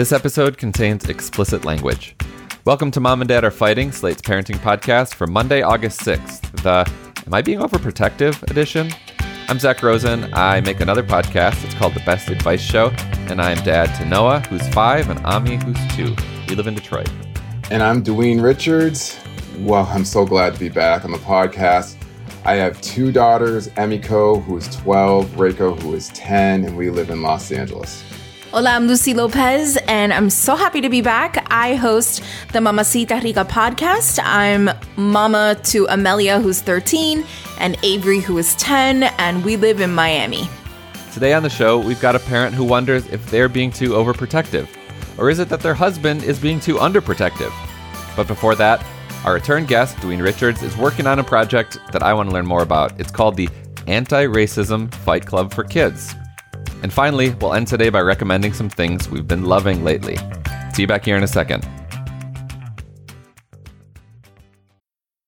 This 0.00 0.12
episode 0.12 0.56
contains 0.56 1.10
explicit 1.10 1.66
language. 1.66 2.16
Welcome 2.64 2.90
to 2.92 3.00
Mom 3.00 3.20
and 3.20 3.28
Dad 3.28 3.44
Are 3.44 3.50
Fighting, 3.50 3.92
Slate's 3.92 4.22
parenting 4.22 4.56
podcast 4.56 5.12
for 5.14 5.26
Monday, 5.26 5.60
August 5.60 6.00
6th, 6.00 6.62
the 6.62 6.90
Am 7.26 7.34
I 7.34 7.42
Being 7.42 7.58
Overprotective 7.58 8.42
edition? 8.50 8.90
I'm 9.48 9.58
Zak 9.58 9.82
Rosen. 9.82 10.32
I 10.32 10.62
make 10.62 10.80
another 10.80 11.02
podcast. 11.02 11.62
It's 11.66 11.74
called 11.74 11.92
The 11.92 12.00
Best 12.06 12.30
Advice 12.30 12.62
Show, 12.62 12.92
and 13.28 13.42
I 13.42 13.50
am 13.50 13.62
dad 13.62 13.94
to 13.96 14.06
Noah, 14.06 14.40
who's 14.48 14.66
five, 14.68 15.10
and 15.10 15.20
Ami, 15.26 15.56
who's 15.56 15.76
two. 15.94 16.16
We 16.48 16.54
live 16.54 16.66
in 16.66 16.76
Detroit. 16.76 17.10
And 17.70 17.82
I'm 17.82 18.02
Doyin 18.02 18.42
Richards. 18.42 19.20
Well, 19.58 19.84
I'm 19.84 20.06
so 20.06 20.24
glad 20.24 20.54
to 20.54 20.58
be 20.58 20.70
back 20.70 21.04
on 21.04 21.12
the 21.12 21.18
podcast. 21.18 21.96
I 22.46 22.54
have 22.54 22.80
two 22.80 23.12
daughters, 23.12 23.68
Emiko, 23.68 24.42
who 24.44 24.56
is 24.56 24.66
12, 24.76 25.26
Reiko, 25.32 25.78
who 25.82 25.92
is 25.92 26.08
10, 26.14 26.64
and 26.64 26.74
we 26.74 26.88
live 26.88 27.10
in 27.10 27.20
Los 27.20 27.52
Angeles. 27.52 28.02
Hola, 28.52 28.70
I'm 28.70 28.88
Lucy 28.88 29.14
Lopez, 29.14 29.76
and 29.86 30.12
I'm 30.12 30.28
so 30.28 30.56
happy 30.56 30.80
to 30.80 30.88
be 30.88 31.00
back. 31.00 31.46
I 31.52 31.76
host 31.76 32.20
the 32.52 32.60
Mamacita 32.60 33.20
Rica 33.22 33.44
podcast. 33.44 34.18
I'm 34.24 34.70
mama 34.96 35.56
to 35.66 35.86
Amelia, 35.88 36.40
who's 36.40 36.60
13, 36.60 37.24
and 37.60 37.78
Avery, 37.84 38.18
who 38.18 38.36
is 38.38 38.56
10, 38.56 39.04
and 39.04 39.44
we 39.44 39.54
live 39.54 39.80
in 39.80 39.94
Miami. 39.94 40.48
Today 41.12 41.32
on 41.32 41.44
the 41.44 41.48
show, 41.48 41.78
we've 41.78 42.00
got 42.00 42.16
a 42.16 42.18
parent 42.18 42.52
who 42.52 42.64
wonders 42.64 43.06
if 43.06 43.24
they're 43.30 43.48
being 43.48 43.70
too 43.70 43.90
overprotective, 43.90 44.66
or 45.16 45.30
is 45.30 45.38
it 45.38 45.48
that 45.48 45.60
their 45.60 45.74
husband 45.74 46.24
is 46.24 46.40
being 46.40 46.58
too 46.58 46.74
underprotective? 46.74 47.52
But 48.16 48.26
before 48.26 48.56
that, 48.56 48.84
our 49.24 49.34
return 49.34 49.64
guest, 49.64 49.96
Doyin 49.98 50.24
Richards, 50.24 50.64
is 50.64 50.76
working 50.76 51.06
on 51.06 51.20
a 51.20 51.24
project 51.24 51.78
that 51.92 52.02
I 52.02 52.12
want 52.14 52.28
to 52.30 52.34
learn 52.34 52.46
more 52.46 52.64
about. 52.64 52.98
It's 52.98 53.12
called 53.12 53.36
the 53.36 53.48
Anti 53.86 54.26
Racism 54.26 54.92
Fight 54.92 55.24
Club 55.24 55.54
for 55.54 55.62
Kids. 55.62 56.16
And 56.82 56.92
finally, 56.92 57.30
we'll 57.40 57.54
end 57.54 57.68
today 57.68 57.90
by 57.90 58.00
recommending 58.00 58.52
some 58.52 58.70
things 58.70 59.08
we've 59.08 59.28
been 59.28 59.44
loving 59.44 59.84
lately. 59.84 60.16
See 60.72 60.82
you 60.82 60.88
back 60.88 61.04
here 61.04 61.16
in 61.16 61.22
a 61.22 61.28
second. 61.28 61.66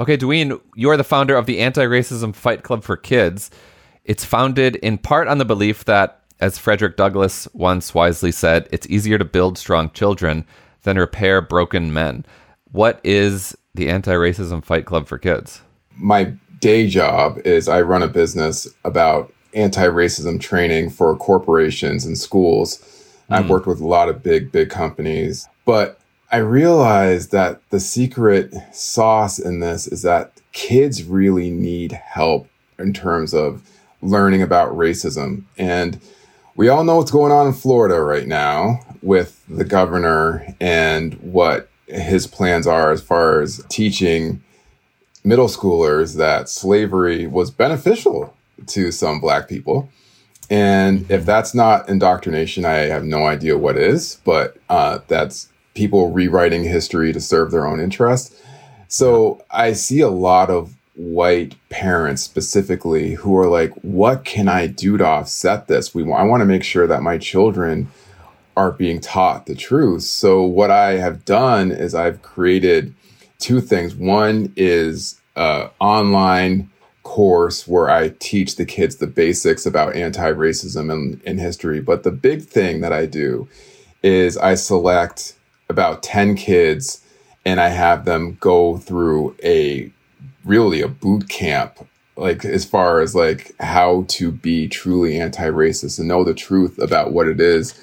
Okay, 0.00 0.16
Doyin, 0.16 0.60
you're 0.76 0.96
the 0.96 1.04
founder 1.04 1.34
of 1.34 1.46
the 1.46 1.58
Anti 1.58 1.84
Racism 1.84 2.34
Fight 2.34 2.62
Club 2.62 2.84
for 2.84 2.96
Kids. 2.96 3.50
It's 4.04 4.24
founded 4.24 4.76
in 4.76 4.96
part 4.96 5.26
on 5.26 5.38
the 5.38 5.44
belief 5.44 5.84
that, 5.86 6.20
as 6.40 6.56
Frederick 6.56 6.96
Douglass 6.96 7.48
once 7.52 7.94
wisely 7.94 8.30
said, 8.30 8.68
it's 8.70 8.86
easier 8.88 9.18
to 9.18 9.24
build 9.24 9.58
strong 9.58 9.90
children 9.90 10.44
than 10.82 10.98
repair 10.98 11.40
broken 11.40 11.92
men. 11.92 12.24
What 12.70 13.00
is 13.02 13.56
the 13.74 13.90
Anti 13.90 14.12
Racism 14.12 14.64
Fight 14.64 14.86
Club 14.86 15.08
for 15.08 15.18
Kids? 15.18 15.62
My 15.96 16.32
day 16.60 16.88
job 16.88 17.38
is 17.44 17.68
I 17.68 17.82
run 17.82 18.02
a 18.02 18.08
business 18.08 18.68
about 18.84 19.32
anti 19.54 19.86
racism 19.86 20.40
training 20.40 20.90
for 20.90 21.16
corporations 21.16 22.04
and 22.04 22.16
schools. 22.16 22.78
Mm. 23.30 23.36
I've 23.36 23.50
worked 23.50 23.66
with 23.66 23.80
a 23.80 23.86
lot 23.86 24.08
of 24.08 24.22
big, 24.22 24.52
big 24.52 24.70
companies, 24.70 25.48
but 25.64 25.98
I 26.30 26.38
realized 26.38 27.32
that 27.32 27.60
the 27.70 27.80
secret 27.80 28.52
sauce 28.72 29.38
in 29.38 29.60
this 29.60 29.86
is 29.86 30.02
that 30.02 30.32
kids 30.52 31.04
really 31.04 31.50
need 31.50 31.92
help 31.92 32.48
in 32.78 32.92
terms 32.92 33.32
of 33.32 33.62
learning 34.02 34.42
about 34.42 34.72
racism. 34.72 35.44
And 35.56 36.00
we 36.54 36.68
all 36.68 36.84
know 36.84 36.96
what's 36.96 37.10
going 37.10 37.32
on 37.32 37.46
in 37.46 37.54
Florida 37.54 38.00
right 38.00 38.26
now 38.26 38.80
with 39.00 39.42
the 39.48 39.64
governor 39.64 40.54
and 40.60 41.14
what 41.14 41.70
his 41.86 42.26
plans 42.26 42.66
are 42.66 42.90
as 42.90 43.00
far 43.00 43.40
as 43.40 43.64
teaching 43.70 44.42
middle 45.24 45.48
schoolers 45.48 46.16
that 46.16 46.50
slavery 46.50 47.26
was 47.26 47.50
beneficial 47.50 48.36
to 48.66 48.92
some 48.92 49.18
black 49.18 49.48
people. 49.48 49.88
And 50.50 51.10
if 51.10 51.24
that's 51.24 51.54
not 51.54 51.88
indoctrination, 51.88 52.66
I 52.66 52.86
have 52.86 53.04
no 53.04 53.26
idea 53.26 53.56
what 53.56 53.78
is, 53.78 54.20
but 54.24 54.58
uh, 54.68 54.98
that's 55.08 55.48
people 55.78 56.10
rewriting 56.10 56.64
history 56.64 57.12
to 57.12 57.20
serve 57.20 57.52
their 57.52 57.64
own 57.64 57.78
interest. 57.78 58.34
So 58.88 59.44
I 59.48 59.74
see 59.74 60.00
a 60.00 60.08
lot 60.08 60.50
of 60.50 60.74
white 60.96 61.54
parents 61.68 62.22
specifically 62.22 63.14
who 63.14 63.38
are 63.38 63.46
like, 63.46 63.72
what 63.82 64.24
can 64.24 64.48
I 64.48 64.66
do 64.66 64.98
to 64.98 65.06
offset 65.06 65.68
this? 65.68 65.94
We 65.94 66.02
I 66.12 66.24
want 66.24 66.40
to 66.40 66.46
make 66.46 66.64
sure 66.64 66.88
that 66.88 67.02
my 67.02 67.16
children 67.16 67.88
are 68.56 68.72
being 68.72 69.00
taught 69.00 69.46
the 69.46 69.54
truth. 69.54 70.02
So 70.02 70.42
what 70.42 70.72
I 70.72 70.94
have 70.94 71.24
done 71.24 71.70
is 71.70 71.94
I've 71.94 72.22
created 72.22 72.92
two 73.38 73.60
things. 73.60 73.94
One 73.94 74.52
is 74.56 75.20
a 75.36 75.70
online 75.78 76.70
course 77.04 77.68
where 77.68 77.88
I 77.88 78.08
teach 78.18 78.56
the 78.56 78.66
kids 78.66 78.96
the 78.96 79.06
basics 79.06 79.64
about 79.64 79.94
anti-racism 79.94 80.92
and 80.92 81.22
in 81.22 81.38
history. 81.38 81.80
But 81.80 82.02
the 82.02 82.10
big 82.10 82.42
thing 82.42 82.80
that 82.80 82.92
I 82.92 83.06
do 83.06 83.48
is 84.02 84.36
I 84.36 84.56
select 84.56 85.37
about 85.68 86.02
10 86.02 86.36
kids 86.36 87.02
and 87.44 87.60
I 87.60 87.68
have 87.68 88.04
them 88.04 88.36
go 88.40 88.78
through 88.78 89.36
a 89.42 89.92
really 90.44 90.80
a 90.80 90.88
boot 90.88 91.28
camp 91.28 91.78
like 92.16 92.44
as 92.44 92.64
far 92.64 93.00
as 93.00 93.14
like 93.14 93.54
how 93.60 94.04
to 94.08 94.32
be 94.32 94.68
truly 94.68 95.18
anti-racist 95.20 95.98
and 95.98 96.08
know 96.08 96.24
the 96.24 96.34
truth 96.34 96.78
about 96.78 97.12
what 97.12 97.28
it 97.28 97.40
is 97.40 97.78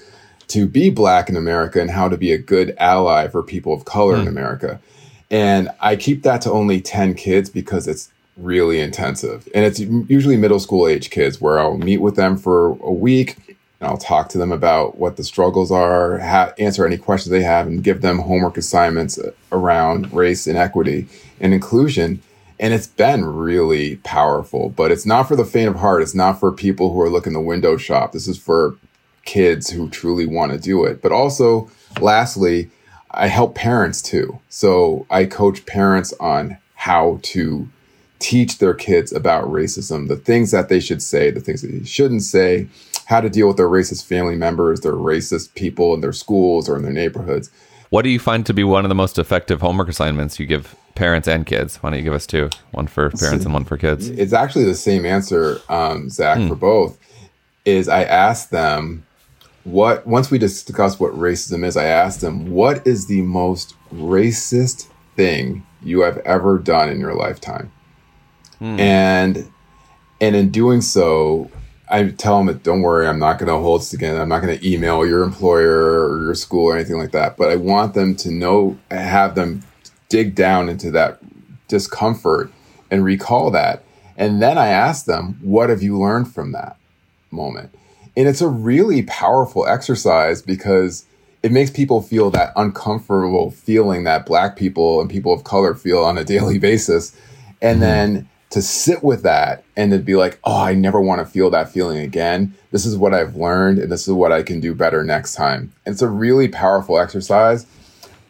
to 0.47 0.67
be 0.67 0.89
black 0.89 1.29
in 1.29 1.37
America 1.37 1.81
and 1.81 1.89
how 1.89 2.09
to 2.09 2.17
be 2.17 2.31
a 2.31 2.37
good 2.37 2.75
ally 2.77 3.27
for 3.27 3.41
people 3.41 3.73
of 3.73 3.85
color 3.85 4.15
mm. 4.15 4.19
in 4.19 4.23
hmm. 4.23 4.37
America. 4.37 4.79
And 5.31 5.69
I 5.79 5.95
keep 5.95 6.23
that 6.23 6.41
to 6.41 6.51
only 6.51 6.81
10 6.81 7.15
kids 7.15 7.49
because 7.49 7.87
it's 7.87 8.11
really 8.37 8.79
intensive. 8.79 9.47
And 9.55 9.65
it's 9.65 9.79
usually 9.79 10.37
middle 10.37 10.59
school 10.59 10.87
age 10.87 11.09
kids 11.09 11.41
where 11.41 11.57
I'll 11.57 11.77
meet 11.77 11.97
with 11.97 12.15
them 12.15 12.37
for 12.37 12.77
a 12.81 12.91
week 12.91 13.54
I'll 13.81 13.97
talk 13.97 14.29
to 14.29 14.37
them 14.37 14.51
about 14.51 14.97
what 14.97 15.17
the 15.17 15.23
struggles 15.23 15.71
are, 15.71 16.19
ha- 16.19 16.53
answer 16.57 16.85
any 16.85 16.97
questions 16.97 17.31
they 17.31 17.43
have, 17.43 17.67
and 17.67 17.83
give 17.83 18.01
them 18.01 18.19
homework 18.19 18.57
assignments 18.57 19.19
uh, 19.19 19.31
around 19.51 20.13
race 20.13 20.47
and 20.47 20.57
equity 20.57 21.07
and 21.39 21.53
inclusion. 21.53 22.21
And 22.59 22.73
it's 22.73 22.87
been 22.87 23.25
really 23.25 23.97
powerful, 23.97 24.69
but 24.69 24.91
it's 24.91 25.05
not 25.05 25.27
for 25.27 25.35
the 25.35 25.43
faint 25.43 25.69
of 25.69 25.75
heart. 25.75 26.01
It's 26.01 26.15
not 26.15 26.39
for 26.39 26.51
people 26.51 26.93
who 26.93 27.01
are 27.01 27.09
looking 27.09 27.33
to 27.33 27.41
window 27.41 27.75
shop. 27.75 28.13
This 28.13 28.27
is 28.27 28.37
for 28.37 28.77
kids 29.25 29.69
who 29.69 29.89
truly 29.89 30.25
want 30.25 30.53
to 30.53 30.57
do 30.57 30.85
it. 30.85 31.01
But 31.01 31.11
also, 31.11 31.69
lastly, 31.99 32.69
I 33.11 33.27
help 33.27 33.55
parents 33.55 34.01
too. 34.01 34.39
So 34.49 35.05
I 35.09 35.25
coach 35.25 35.65
parents 35.65 36.13
on 36.19 36.57
how 36.75 37.19
to 37.23 37.67
teach 38.19 38.59
their 38.59 38.73
kids 38.73 39.11
about 39.11 39.45
racism, 39.45 40.07
the 40.07 40.15
things 40.15 40.51
that 40.51 40.69
they 40.69 40.79
should 40.79 41.01
say, 41.01 41.31
the 41.31 41.41
things 41.41 41.61
that 41.61 41.71
they 41.71 41.83
shouldn't 41.83 42.23
say, 42.23 42.67
how 43.05 43.21
to 43.21 43.29
deal 43.29 43.47
with 43.47 43.57
their 43.57 43.69
racist 43.69 44.05
family 44.05 44.35
members, 44.35 44.81
their 44.81 44.93
racist 44.93 45.53
people 45.55 45.93
in 45.93 46.01
their 46.01 46.13
schools 46.13 46.67
or 46.67 46.75
in 46.75 46.83
their 46.83 46.93
neighborhoods. 46.93 47.49
What 47.89 48.01
do 48.01 48.09
you 48.09 48.19
find 48.19 48.45
to 48.45 48.53
be 48.53 48.63
one 48.63 48.83
of 48.83 48.89
the 48.89 48.95
most 48.95 49.17
effective 49.17 49.61
homework 49.61 49.87
assignments 49.87 50.39
you 50.39 50.45
give 50.45 50.75
parents 50.95 51.27
and 51.27 51.45
kids? 51.45 51.77
Why 51.77 51.91
don't 51.91 51.99
you 51.99 52.03
give 52.03 52.13
us 52.13 52.25
two? 52.25 52.49
One 52.71 52.87
for 52.87 53.09
parents 53.11 53.45
and 53.45 53.53
one 53.53 53.63
for 53.63 53.77
kids. 53.77 54.09
It's 54.09 54.33
actually 54.33 54.65
the 54.65 54.75
same 54.75 55.05
answer, 55.05 55.61
um, 55.69 56.09
Zak, 56.09 56.39
mm. 56.39 56.49
for 56.49 56.55
both. 56.55 56.97
Is 57.63 57.87
I 57.87 58.03
ask 58.03 58.49
them 58.49 59.05
what 59.63 60.05
once 60.05 60.29
we 60.29 60.37
discuss 60.37 60.99
what 60.99 61.11
racism 61.13 61.65
is, 61.65 61.75
I 61.75 61.85
ask 61.85 62.19
them 62.19 62.51
what 62.51 62.85
is 62.85 63.07
the 63.07 63.21
most 63.21 63.75
racist 63.93 64.87
thing 65.15 65.65
you 65.81 66.01
have 66.01 66.17
ever 66.19 66.59
done 66.59 66.89
in 66.89 66.99
your 66.99 67.15
lifetime, 67.15 67.71
mm. 68.61 68.79
and 68.79 69.51
and 70.21 70.35
in 70.35 70.49
doing 70.49 70.81
so, 70.81 71.49
I 71.89 72.09
tell 72.09 72.43
them 72.43 72.57
don't 72.59 72.81
worry, 72.81 73.07
I'm 73.07 73.19
not 73.19 73.37
going 73.37 73.47
to 73.47 73.57
hold 73.57 73.81
this 73.81 73.93
again. 73.93 74.19
I'm 74.19 74.29
not 74.29 74.41
going 74.41 74.57
to 74.57 74.67
email 74.67 75.05
your 75.05 75.23
employer 75.23 76.09
or 76.09 76.21
your 76.23 76.35
school 76.35 76.65
or 76.65 76.75
anything 76.75 76.97
like 76.97 77.11
that. 77.11 77.37
But 77.37 77.49
I 77.49 77.55
want 77.57 77.93
them 77.93 78.15
to 78.17 78.31
know, 78.31 78.77
have 78.89 79.35
them 79.35 79.63
dig 80.09 80.35
down 80.35 80.69
into 80.69 80.91
that 80.91 81.19
discomfort 81.67 82.51
and 82.89 83.03
recall 83.03 83.51
that. 83.51 83.83
And 84.17 84.41
then 84.41 84.57
I 84.57 84.67
ask 84.67 85.05
them, 85.05 85.39
what 85.41 85.69
have 85.69 85.83
you 85.83 85.99
learned 85.99 86.33
from 86.33 86.53
that 86.53 86.77
moment? 87.31 87.75
And 88.17 88.27
it's 88.27 88.41
a 88.41 88.47
really 88.47 89.03
powerful 89.03 89.67
exercise 89.67 90.41
because 90.41 91.05
it 91.43 91.51
makes 91.51 91.69
people 91.69 92.01
feel 92.01 92.31
that 92.31 92.53
uncomfortable 92.55 93.51
feeling 93.51 94.05
that 94.05 94.25
black 94.25 94.55
people 94.55 95.01
and 95.01 95.09
people 95.09 95.33
of 95.33 95.43
color 95.43 95.75
feel 95.75 96.03
on 96.03 96.17
a 96.17 96.23
daily 96.23 96.57
basis. 96.69 97.15
And 97.61 97.75
mm-hmm. 97.75 97.81
then 97.81 98.29
to 98.51 98.61
sit 98.61 99.03
with 99.03 99.23
that 99.23 99.63
and 99.75 99.91
to 99.91 99.99
be 99.99 100.15
like, 100.15 100.39
oh, 100.43 100.63
I 100.63 100.73
never 100.73 101.01
want 101.01 101.19
to 101.19 101.25
feel 101.25 101.49
that 101.49 101.69
feeling 101.69 101.99
again. 101.99 102.53
This 102.71 102.85
is 102.85 102.95
what 102.95 103.13
I've 103.13 103.35
learned 103.35 103.79
and 103.79 103.91
this 103.91 104.07
is 104.07 104.13
what 104.13 104.31
I 104.31 104.43
can 104.43 104.59
do 104.59 104.73
better 104.73 105.03
next 105.03 105.35
time. 105.35 105.73
It's 105.85 106.01
a 106.01 106.09
really 106.09 106.47
powerful 106.47 106.99
exercise. 106.99 107.65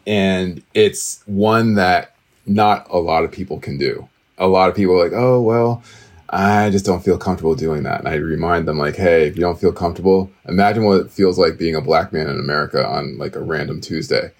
And 0.06 0.62
it's 0.74 1.22
one 1.26 1.74
that 1.74 2.14
not 2.46 2.86
a 2.90 2.98
lot 2.98 3.24
of 3.24 3.32
people 3.32 3.60
can 3.60 3.76
do. 3.76 4.08
A 4.38 4.46
lot 4.46 4.68
of 4.68 4.76
people 4.76 4.94
are 4.94 5.04
like, 5.04 5.12
oh, 5.12 5.40
well, 5.40 5.82
I 6.30 6.70
just 6.70 6.84
don't 6.84 7.04
feel 7.04 7.18
comfortable 7.18 7.54
doing 7.54 7.84
that. 7.84 8.00
And 8.00 8.08
I 8.08 8.14
remind 8.16 8.66
them, 8.66 8.78
like, 8.78 8.96
hey, 8.96 9.26
if 9.26 9.36
you 9.36 9.40
don't 9.40 9.60
feel 9.60 9.72
comfortable, 9.72 10.30
imagine 10.48 10.84
what 10.84 11.00
it 11.00 11.10
feels 11.10 11.38
like 11.38 11.58
being 11.58 11.74
a 11.74 11.80
black 11.80 12.12
man 12.12 12.28
in 12.28 12.38
America 12.38 12.86
on 12.86 13.16
like 13.18 13.36
a 13.36 13.40
random 13.40 13.80
Tuesday. 13.80 14.32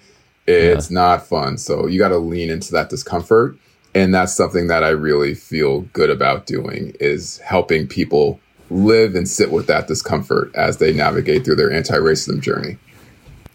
It's 0.45 0.91
yeah. 0.91 0.95
not 0.95 1.27
fun. 1.27 1.57
So 1.57 1.87
you 1.87 1.99
got 1.99 2.09
to 2.09 2.17
lean 2.17 2.49
into 2.49 2.71
that 2.73 2.89
discomfort 2.89 3.57
and 3.93 4.13
that's 4.13 4.33
something 4.33 4.67
that 4.67 4.83
I 4.83 4.89
really 4.89 5.33
feel 5.33 5.81
good 5.93 6.09
about 6.09 6.45
doing 6.45 6.93
is 6.99 7.39
helping 7.39 7.87
people 7.87 8.39
live 8.69 9.15
and 9.15 9.27
sit 9.27 9.51
with 9.51 9.67
that 9.67 9.87
discomfort 9.87 10.53
as 10.55 10.77
they 10.77 10.93
navigate 10.93 11.45
through 11.45 11.55
their 11.55 11.71
anti-racism 11.71 12.41
journey. 12.41 12.77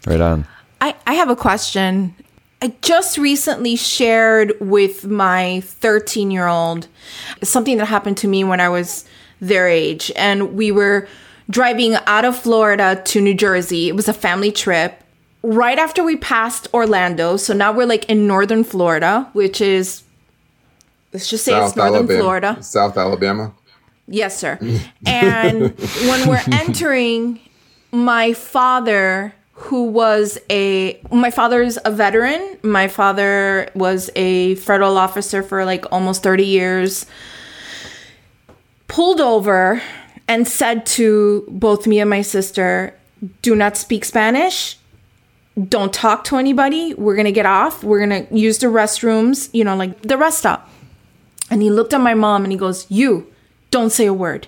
Right 0.07 0.21
on. 0.21 0.47
I, 0.81 0.97
I 1.07 1.15
have 1.15 1.29
a 1.29 1.37
question. 1.37 2.15
I 2.61 2.75
just 2.83 3.19
recently 3.19 3.77
shared 3.77 4.55
with 4.61 5.07
my 5.07 5.61
13 5.65 6.31
year 6.31 6.47
old 6.47 6.89
something 7.43 7.77
that 7.79 7.87
happened 7.87 8.17
to 8.19 8.29
me 8.29 8.45
when 8.45 8.61
I 8.61 8.69
was 8.69 9.05
their 9.41 9.69
age. 9.69 10.11
And 10.17 10.55
we 10.55 10.73
were 10.73 11.09
driving 11.51 11.97
out 12.07 12.25
of 12.25 12.37
Florida 12.37 13.03
to 13.07 13.21
New 13.21 13.35
Jersey. 13.35 13.89
It 13.89 13.97
was 13.97 14.09
a 14.09 14.15
family 14.15 14.53
trip. 14.53 15.03
Right 15.43 15.79
after 15.79 16.05
we 16.05 16.17
passed 16.17 16.69
Orlando, 16.73 17.37
so 17.37 17.53
now 17.53 17.73
we're 17.73 17.87
like 17.87 18.05
in 18.09 18.29
northern 18.29 18.63
Florida, 18.63 19.29
which 19.33 19.61
is 19.61 20.05
let's 21.13 21.29
just 21.29 21.45
say 21.45 21.53
South 21.53 21.69
it's 21.69 21.77
northern 21.77 21.95
Alabama. 21.97 22.21
Florida. 22.21 22.63
South 22.63 22.97
Alabama. 22.97 23.55
Yes, 24.07 24.39
sir. 24.39 24.59
and 25.07 25.79
when 25.79 26.29
we're 26.29 26.43
entering, 26.53 27.41
my 27.91 28.33
father, 28.33 29.35
who 29.53 29.85
was 29.85 30.39
a 30.51 31.01
my 31.11 31.31
father's 31.31 31.79
a 31.85 31.91
veteran. 31.91 32.59
My 32.63 32.89
father 32.89 33.69
was 33.75 34.11
a 34.17 34.57
federal 34.57 34.99
officer 34.99 35.43
for 35.43 35.65
like 35.65 35.85
almost 35.93 36.23
30 36.23 36.45
years. 36.45 37.07
Pulled 38.89 39.21
over 39.21 39.81
and 40.29 40.47
said 40.47 40.85
to 40.85 41.47
both 41.49 41.87
me 41.87 42.01
and 42.01 42.11
my 42.11 42.23
sister, 42.23 42.95
"Do 43.41 43.55
not 43.55 43.77
speak 43.77 44.05
Spanish 44.05 44.79
don't 45.69 45.93
talk 45.93 46.25
to 46.25 46.37
anybody. 46.37 46.95
We're 46.95 47.15
going 47.15 47.27
to 47.27 47.33
get 47.33 47.47
off. 47.47 47.85
We're 47.85 48.07
going 48.07 48.27
to 48.27 48.35
use 48.35 48.59
the 48.59 48.69
restrooms, 48.69 49.51
you 49.53 49.65
know, 49.65 49.77
like 49.77 50.01
the 50.03 50.17
rest 50.17 50.39
stop. 50.39 50.71
And 51.53 51.61
he 51.61 51.69
looked 51.69 51.93
at 51.93 52.01
my 52.01 52.15
mom 52.15 52.45
and 52.45 52.51
he 52.51 52.57
goes, 52.57 52.87
You, 52.89 53.31
don't 53.71 53.91
say 53.91 54.07
a 54.07 54.15
word. 54.15 54.47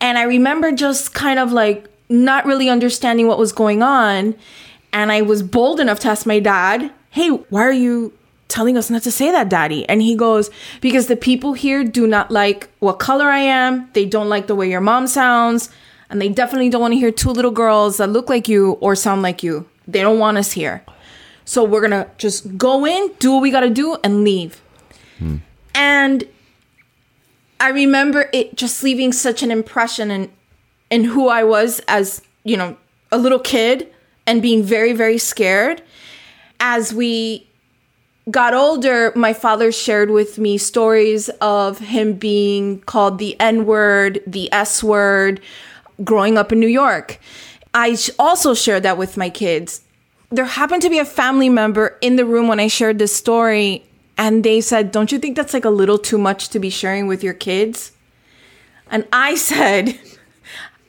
And 0.00 0.18
I 0.18 0.22
remember 0.22 0.72
just 0.72 1.14
kind 1.14 1.38
of 1.38 1.52
like 1.52 1.86
not 2.08 2.44
really 2.44 2.68
understanding 2.68 3.28
what 3.28 3.38
was 3.38 3.52
going 3.52 3.84
on. 3.84 4.34
And 4.92 5.12
I 5.12 5.22
was 5.22 5.44
bold 5.44 5.78
enough 5.78 6.00
to 6.00 6.08
ask 6.08 6.26
my 6.26 6.40
dad, 6.40 6.90
Hey, 7.10 7.28
why 7.28 7.62
are 7.62 7.70
you 7.70 8.12
telling 8.48 8.76
us 8.76 8.90
not 8.90 9.04
to 9.04 9.12
say 9.12 9.30
that, 9.30 9.48
daddy? 9.48 9.88
And 9.88 10.02
he 10.02 10.16
goes, 10.16 10.50
Because 10.80 11.06
the 11.06 11.14
people 11.14 11.52
here 11.52 11.84
do 11.84 12.08
not 12.08 12.32
like 12.32 12.68
what 12.80 12.94
color 12.94 13.26
I 13.26 13.38
am. 13.38 13.88
They 13.92 14.06
don't 14.06 14.28
like 14.28 14.48
the 14.48 14.56
way 14.56 14.68
your 14.68 14.80
mom 14.80 15.06
sounds. 15.06 15.70
And 16.10 16.20
they 16.20 16.28
definitely 16.28 16.68
don't 16.68 16.80
want 16.80 16.94
to 16.94 16.98
hear 16.98 17.12
two 17.12 17.30
little 17.30 17.52
girls 17.52 17.98
that 17.98 18.08
look 18.08 18.28
like 18.28 18.48
you 18.48 18.72
or 18.80 18.96
sound 18.96 19.22
like 19.22 19.44
you. 19.44 19.68
They 19.86 20.02
don't 20.02 20.18
want 20.18 20.36
us 20.36 20.50
here. 20.50 20.84
So 21.44 21.62
we're 21.62 21.86
going 21.86 21.92
to 21.92 22.10
just 22.18 22.58
go 22.58 22.84
in, 22.84 23.12
do 23.20 23.34
what 23.34 23.42
we 23.42 23.52
got 23.52 23.60
to 23.60 23.70
do, 23.70 23.96
and 24.02 24.24
leave. 24.24 24.60
Hmm. 25.20 25.36
And 25.76 26.24
I 27.60 27.68
remember 27.68 28.28
it 28.32 28.56
just 28.56 28.82
leaving 28.82 29.12
such 29.12 29.42
an 29.44 29.52
impression 29.52 30.10
in 30.10 30.32
in 30.90 31.04
who 31.04 31.28
I 31.28 31.42
was 31.44 31.80
as, 31.88 32.22
you 32.44 32.56
know, 32.56 32.76
a 33.10 33.18
little 33.18 33.38
kid 33.38 33.92
and 34.26 34.40
being 34.40 34.62
very, 34.62 34.92
very 34.92 35.18
scared. 35.18 35.82
As 36.60 36.94
we 36.94 37.46
got 38.30 38.54
older, 38.54 39.12
my 39.16 39.32
father 39.32 39.72
shared 39.72 40.10
with 40.10 40.38
me 40.38 40.58
stories 40.58 41.28
of 41.40 41.78
him 41.78 42.14
being 42.14 42.80
called 42.82 43.18
the 43.18 43.38
N 43.40 43.66
word, 43.66 44.20
the 44.26 44.52
S 44.52 44.82
word, 44.82 45.40
growing 46.04 46.38
up 46.38 46.52
in 46.52 46.60
New 46.60 46.68
York. 46.68 47.18
I 47.74 47.96
also 48.18 48.54
shared 48.54 48.82
that 48.84 48.98
with 48.98 49.16
my 49.16 49.28
kids. 49.28 49.82
There 50.30 50.44
happened 50.44 50.82
to 50.82 50.90
be 50.90 50.98
a 50.98 51.04
family 51.04 51.48
member 51.48 51.98
in 52.00 52.16
the 52.16 52.24
room 52.24 52.48
when 52.48 52.58
I 52.58 52.66
shared 52.68 52.98
this 52.98 53.14
story, 53.14 53.85
and 54.18 54.44
they 54.44 54.60
said, 54.60 54.92
Don't 54.92 55.12
you 55.12 55.18
think 55.18 55.36
that's 55.36 55.54
like 55.54 55.64
a 55.64 55.70
little 55.70 55.98
too 55.98 56.18
much 56.18 56.48
to 56.50 56.58
be 56.58 56.70
sharing 56.70 57.06
with 57.06 57.22
your 57.22 57.34
kids? 57.34 57.92
And 58.90 59.06
I 59.12 59.34
said, 59.50 59.98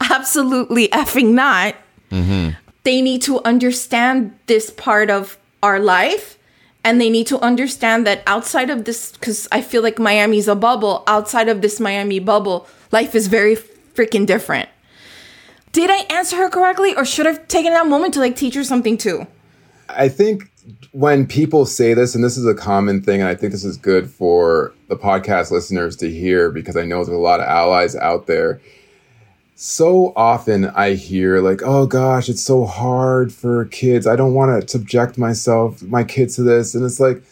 Absolutely 0.01 0.87
effing 0.89 1.33
not. 1.33 1.75
Mm-hmm. 2.11 2.51
They 2.83 3.01
need 3.01 3.21
to 3.23 3.43
understand 3.43 4.37
this 4.45 4.69
part 4.69 5.09
of 5.09 5.37
our 5.61 5.79
life. 5.79 6.37
And 6.83 7.01
they 7.01 7.09
need 7.09 7.27
to 7.27 7.39
understand 7.39 8.07
that 8.07 8.23
outside 8.25 8.69
of 8.69 8.85
this, 8.85 9.11
because 9.11 9.45
I 9.51 9.61
feel 9.61 9.81
like 9.81 9.99
Miami's 9.99 10.47
a 10.47 10.55
bubble, 10.55 11.03
outside 11.05 11.49
of 11.49 11.61
this 11.61 11.81
Miami 11.81 12.19
bubble, 12.19 12.65
life 12.93 13.13
is 13.13 13.27
very 13.27 13.57
freaking 13.57 14.25
different. 14.25 14.69
Did 15.73 15.89
I 15.89 16.05
answer 16.09 16.37
her 16.37 16.49
correctly, 16.49 16.95
or 16.95 17.03
should 17.03 17.27
I 17.27 17.31
have 17.31 17.47
taken 17.49 17.73
that 17.73 17.87
moment 17.87 18.13
to 18.13 18.21
like 18.21 18.37
teach 18.37 18.55
her 18.55 18.63
something 18.63 18.97
too? 18.97 19.27
I 19.89 20.07
think 20.07 20.49
when 20.91 21.27
people 21.27 21.65
say 21.65 21.93
this, 21.93 22.15
and 22.15 22.23
this 22.23 22.37
is 22.37 22.45
a 22.45 22.53
common 22.53 23.01
thing, 23.01 23.21
and 23.21 23.29
I 23.29 23.35
think 23.35 23.51
this 23.51 23.63
is 23.63 23.77
good 23.77 24.09
for 24.09 24.73
the 24.89 24.95
podcast 24.95 25.51
listeners 25.51 25.95
to 25.97 26.09
hear 26.09 26.49
because 26.51 26.75
I 26.75 26.83
know 26.83 26.97
there's 26.97 27.09
a 27.09 27.21
lot 27.21 27.39
of 27.39 27.47
allies 27.47 27.95
out 27.95 28.27
there. 28.27 28.61
So 29.55 30.13
often 30.15 30.65
I 30.65 30.93
hear, 30.93 31.39
like, 31.39 31.61
oh 31.63 31.87
gosh, 31.87 32.29
it's 32.29 32.41
so 32.41 32.65
hard 32.65 33.33
for 33.33 33.65
kids. 33.65 34.05
I 34.05 34.15
don't 34.15 34.33
want 34.33 34.61
to 34.61 34.67
subject 34.67 35.17
myself, 35.17 35.81
my 35.83 36.03
kids 36.03 36.35
to 36.35 36.43
this. 36.43 36.75
And 36.75 36.85
it's 36.85 36.99
like, 36.99 37.23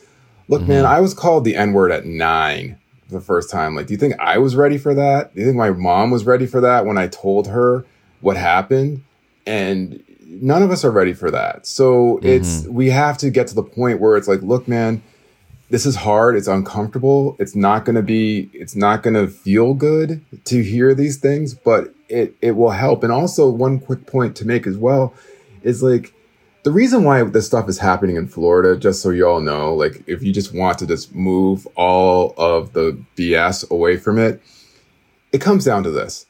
look, 0.47 0.61
mm-hmm. 0.61 0.69
man, 0.69 0.85
I 0.85 1.01
was 1.01 1.13
called 1.13 1.45
the 1.45 1.55
N 1.55 1.73
word 1.73 1.91
at 1.91 2.05
nine 2.05 2.77
the 3.09 3.21
first 3.21 3.51
time. 3.51 3.75
Like, 3.75 3.87
do 3.87 3.93
you 3.93 3.99
think 3.99 4.15
I 4.19 4.37
was 4.37 4.55
ready 4.55 4.77
for 4.77 4.95
that? 4.95 5.35
Do 5.35 5.41
you 5.41 5.45
think 5.45 5.57
my 5.57 5.69
mom 5.69 6.09
was 6.09 6.25
ready 6.25 6.47
for 6.47 6.61
that 6.61 6.85
when 6.85 6.97
I 6.97 7.07
told 7.07 7.47
her 7.47 7.85
what 8.21 8.37
happened? 8.37 9.03
And 9.45 10.03
none 10.41 10.63
of 10.63 10.71
us 10.71 10.83
are 10.83 10.91
ready 10.91 11.13
for 11.13 11.31
that. 11.31 11.65
So 11.65 12.17
mm-hmm. 12.17 12.27
it's 12.27 12.67
we 12.67 12.89
have 12.89 13.17
to 13.19 13.29
get 13.29 13.47
to 13.47 13.55
the 13.55 13.63
point 13.63 13.99
where 13.99 14.17
it's 14.17 14.27
like, 14.27 14.41
look, 14.41 14.67
man, 14.67 15.01
this 15.69 15.85
is 15.85 15.95
hard. 15.95 16.35
It's 16.35 16.47
uncomfortable. 16.47 17.35
It's 17.39 17.55
not 17.55 17.85
going 17.85 17.95
to 17.95 18.01
be. 18.01 18.49
It's 18.53 18.75
not 18.75 19.03
going 19.03 19.15
to 19.15 19.27
feel 19.27 19.73
good 19.73 20.23
to 20.45 20.63
hear 20.63 20.93
these 20.93 21.17
things, 21.17 21.53
but 21.53 21.93
it 22.09 22.35
it 22.41 22.51
will 22.51 22.71
help. 22.71 23.03
And 23.03 23.11
also, 23.11 23.49
one 23.49 23.79
quick 23.79 24.05
point 24.05 24.35
to 24.37 24.45
make 24.45 24.67
as 24.67 24.77
well 24.77 25.13
is 25.63 25.81
like 25.81 26.13
the 26.63 26.71
reason 26.71 27.03
why 27.03 27.23
this 27.23 27.47
stuff 27.47 27.67
is 27.67 27.79
happening 27.79 28.15
in 28.15 28.27
Florida. 28.27 28.77
Just 28.77 29.01
so 29.01 29.09
you 29.09 29.27
all 29.27 29.41
know, 29.41 29.73
like 29.73 30.03
if 30.07 30.21
you 30.21 30.31
just 30.31 30.53
want 30.53 30.77
to 30.79 30.87
just 30.87 31.15
move 31.15 31.67
all 31.75 32.33
of 32.37 32.73
the 32.73 32.97
BS 33.17 33.69
away 33.71 33.97
from 33.97 34.19
it, 34.19 34.41
it 35.31 35.41
comes 35.41 35.65
down 35.65 35.83
to 35.83 35.91
this 35.91 36.25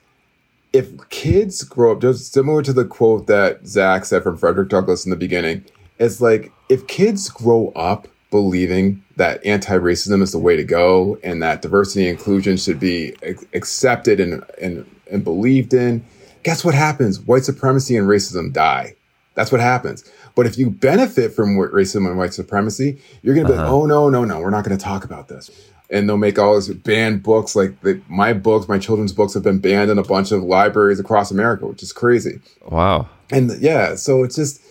if 0.76 1.10
kids 1.10 1.64
grow 1.64 1.94
up 1.94 2.02
just 2.02 2.34
similar 2.34 2.62
to 2.62 2.74
the 2.74 2.84
quote 2.84 3.28
that 3.28 3.66
Zak 3.66 4.04
said 4.04 4.24
from 4.24 4.36
Frederick 4.36 4.68
Douglass 4.68 5.06
in 5.06 5.10
the 5.10 5.16
beginning, 5.16 5.64
it's 6.00 6.20
like 6.20 6.52
if 6.68 6.86
kids 6.88 7.30
grow 7.30 7.70
up 7.78 8.10
believing 8.30 9.02
that 9.16 9.44
anti-racism 9.46 10.22
is 10.22 10.34
the 10.34 10.38
way 10.38 10.58
to 10.58 10.66
go 10.66 11.18
and 11.24 11.42
that 11.42 11.62
diversity 11.62 12.10
and 12.10 12.18
inclusion 12.18 12.58
should 12.58 12.78
be 12.78 13.16
accepted 13.54 14.20
and, 14.20 14.44
and, 14.62 14.86
and 15.10 15.24
believed 15.24 15.74
in, 15.74 16.04
guess 16.44 16.66
what 16.66 16.74
happens? 16.74 17.22
White 17.22 17.46
supremacy 17.46 17.96
and 17.96 18.10
racism 18.10 18.52
die. 18.52 18.96
That's 19.34 19.54
what 19.54 19.62
happens. 19.62 20.04
But 20.36 20.46
if 20.46 20.58
you 20.58 20.70
benefit 20.70 21.32
from 21.34 21.56
racism 21.56 22.06
and 22.08 22.18
white 22.18 22.34
supremacy, 22.34 23.00
you're 23.22 23.36
going 23.36 23.48
to 23.48 23.54
be 23.54 23.58
uh-huh. 23.58 23.64
like, 23.64 23.84
oh, 23.84 23.86
no, 23.86 24.10
no, 24.10 24.26
no, 24.26 24.42
we're 24.42 24.50
not 24.50 24.66
going 24.66 24.78
to 24.78 24.84
talk 24.84 25.06
about 25.06 25.30
this 25.30 25.50
and 25.90 26.08
they'll 26.08 26.18
make 26.18 26.40
all 26.40 26.56
these 26.56 26.70
banned 26.70 27.24
books. 27.24 27.56
Like 27.56 27.80
the, 27.82 28.02
my 28.08 28.34
books, 28.34 28.68
my 28.68 28.80
children's 28.80 29.14
books 29.14 29.34
have 29.34 29.44
been 29.44 29.60
banned 29.60 29.92
in 29.92 29.98
a 29.98 30.04
bunch 30.04 30.32
of 30.32 30.44
libraries 30.44 31.00
across 31.00 31.32
America, 31.32 31.68
which 31.68 31.84
is 31.84 31.94
crazy. 31.94 32.40
Wow. 32.70 33.10
And 33.32 33.52
yeah, 33.60 33.96
so 33.96 34.24
it's 34.24 34.36
just, 34.36 34.62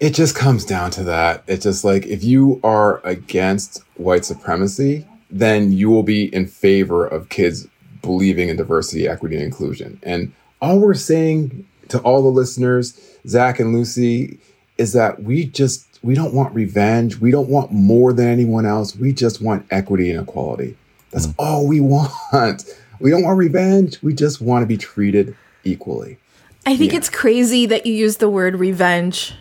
it 0.00 0.14
just 0.14 0.34
comes 0.34 0.64
down 0.64 0.90
to 0.92 1.04
that. 1.04 1.42
It's 1.46 1.64
just 1.64 1.84
like 1.84 2.06
if 2.06 2.22
you 2.22 2.60
are 2.62 3.00
against 3.06 3.82
white 3.94 4.24
supremacy, 4.24 5.06
then 5.30 5.72
you 5.72 5.90
will 5.90 6.02
be 6.02 6.34
in 6.34 6.46
favor 6.46 7.06
of 7.06 7.28
kids 7.28 7.66
believing 8.02 8.48
in 8.48 8.56
diversity, 8.56 9.08
equity, 9.08 9.36
and 9.36 9.44
inclusion. 9.44 9.98
And 10.02 10.32
all 10.60 10.80
we're 10.80 10.94
saying 10.94 11.66
to 11.88 11.98
all 12.00 12.22
the 12.22 12.28
listeners, 12.28 12.98
Zak 13.26 13.58
and 13.58 13.74
Lucy, 13.74 14.38
is 14.78 14.92
that 14.92 15.22
we 15.22 15.46
just 15.46 15.85
we 16.06 16.14
don't 16.14 16.32
want 16.32 16.54
revenge. 16.54 17.18
We 17.18 17.32
don't 17.32 17.48
want 17.48 17.72
more 17.72 18.12
than 18.12 18.28
anyone 18.28 18.64
else. 18.64 18.94
We 18.94 19.12
just 19.12 19.42
want 19.42 19.66
equity 19.70 20.10
and 20.12 20.26
equality. 20.26 20.76
That's 21.10 21.26
mm. 21.26 21.34
all 21.38 21.66
we 21.66 21.80
want. 22.32 22.62
We 23.00 23.10
don't 23.10 23.24
want 23.24 23.38
revenge. 23.38 24.00
We 24.02 24.14
just 24.14 24.40
want 24.40 24.62
to 24.62 24.66
be 24.66 24.76
treated 24.76 25.36
equally. 25.64 26.18
I 26.64 26.76
think 26.76 26.92
yeah. 26.92 26.98
it's 26.98 27.10
crazy 27.10 27.66
that 27.66 27.86
you 27.86 27.92
use 27.92 28.18
the 28.18 28.28
word 28.28 28.56
revenge. 28.56 29.34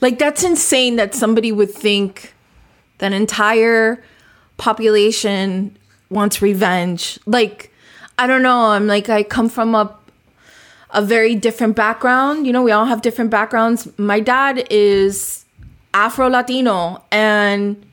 Like 0.00 0.18
that's 0.18 0.42
insane 0.42 0.96
that 0.96 1.14
somebody 1.14 1.52
would 1.52 1.70
think 1.70 2.34
that 2.98 3.12
entire 3.12 4.02
population 4.56 5.76
wants 6.10 6.42
revenge. 6.42 7.18
Like 7.24 7.72
I 8.18 8.26
don't 8.26 8.42
know, 8.42 8.70
I'm 8.70 8.86
like 8.86 9.08
I 9.08 9.22
come 9.22 9.48
from 9.48 9.74
a 9.74 9.96
a 10.90 11.02
very 11.02 11.34
different 11.34 11.74
background. 11.74 12.46
You 12.46 12.52
know, 12.52 12.62
we 12.62 12.70
all 12.70 12.84
have 12.84 13.02
different 13.02 13.30
backgrounds. 13.30 13.88
My 13.98 14.20
dad 14.20 14.64
is 14.70 15.43
Afro 15.94 16.28
Latino 16.28 17.02
and 17.10 17.84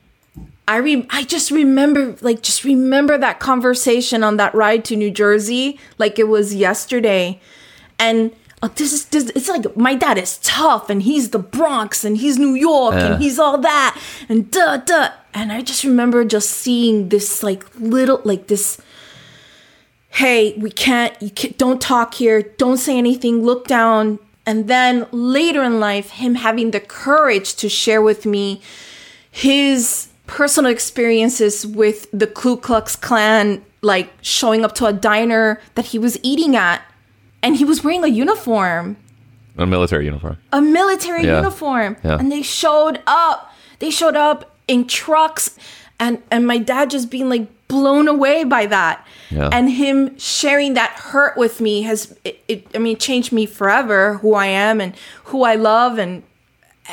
I 0.68 0.76
re- 0.76 1.06
I 1.10 1.24
just 1.24 1.50
remember 1.50 2.16
like 2.20 2.42
just 2.42 2.64
remember 2.64 3.16
that 3.16 3.40
conversation 3.40 4.22
on 4.22 4.36
that 4.36 4.54
ride 4.54 4.84
to 4.86 4.96
New 4.96 5.10
Jersey 5.10 5.78
like 5.98 6.18
it 6.18 6.28
was 6.28 6.54
yesterday. 6.54 7.40
And 7.98 8.32
uh, 8.60 8.68
this 8.74 8.92
is 8.92 9.06
this, 9.06 9.30
it's 9.30 9.48
like 9.48 9.76
my 9.76 9.94
dad 9.94 10.18
is 10.18 10.38
tough 10.38 10.90
and 10.90 11.02
he's 11.02 11.30
the 11.30 11.38
Bronx 11.38 12.04
and 12.04 12.18
he's 12.18 12.38
New 12.38 12.54
York 12.54 12.94
and 12.94 13.22
he's 13.22 13.38
all 13.38 13.58
that 13.58 14.00
and 14.28 14.50
duh 14.50 14.76
duh 14.78 15.10
and 15.32 15.52
I 15.52 15.62
just 15.62 15.82
remember 15.84 16.24
just 16.24 16.50
seeing 16.50 17.08
this 17.08 17.42
like 17.42 17.64
little 17.78 18.20
like 18.24 18.48
this 18.48 18.80
hey, 20.12 20.52
we 20.58 20.70
can't, 20.70 21.14
you 21.22 21.30
can't, 21.30 21.56
don't 21.56 21.80
talk 21.80 22.14
here, 22.14 22.42
don't 22.42 22.76
say 22.76 22.98
anything, 22.98 23.42
look 23.42 23.66
down. 23.66 24.18
And 24.44 24.68
then 24.68 25.06
later 25.12 25.62
in 25.62 25.78
life, 25.78 26.10
him 26.10 26.34
having 26.34 26.72
the 26.72 26.80
courage 26.80 27.54
to 27.56 27.68
share 27.68 28.02
with 28.02 28.26
me 28.26 28.60
his 29.30 30.08
personal 30.26 30.70
experiences 30.70 31.66
with 31.66 32.06
the 32.12 32.26
Ku 32.26 32.56
Klux 32.56 32.96
Klan, 32.96 33.64
like 33.82 34.12
showing 34.20 34.64
up 34.64 34.74
to 34.76 34.86
a 34.86 34.92
diner 34.92 35.60
that 35.74 35.86
he 35.86 35.98
was 35.98 36.18
eating 36.22 36.56
at, 36.56 36.82
and 37.42 37.56
he 37.56 37.64
was 37.64 37.84
wearing 37.84 38.04
a 38.04 38.08
uniform. 38.08 38.96
A 39.58 39.66
military 39.66 40.06
uniform. 40.06 40.38
A 40.52 40.62
military 40.62 41.24
yeah. 41.24 41.36
uniform. 41.36 41.96
Yeah. 42.02 42.18
And 42.18 42.32
they 42.32 42.42
showed 42.42 43.00
up. 43.06 43.52
They 43.78 43.90
showed 43.90 44.16
up 44.16 44.56
in 44.68 44.86
trucks 44.86 45.58
and 45.98 46.22
and 46.30 46.46
my 46.46 46.58
dad 46.58 46.90
just 46.90 47.10
being 47.10 47.28
like 47.28 47.48
blown 47.68 48.06
away 48.08 48.44
by 48.44 48.66
that. 48.66 49.06
Yeah. 49.30 49.48
and 49.50 49.70
him 49.70 50.18
sharing 50.18 50.74
that 50.74 50.90
hurt 50.90 51.38
with 51.38 51.58
me 51.58 51.80
has 51.82 52.14
it, 52.22 52.44
it, 52.46 52.66
i 52.74 52.78
mean 52.78 52.98
changed 52.98 53.32
me 53.32 53.46
forever 53.46 54.18
who 54.18 54.34
i 54.34 54.44
am 54.44 54.78
and 54.78 54.94
who 55.24 55.42
i 55.44 55.54
love 55.54 55.98
and 55.98 56.22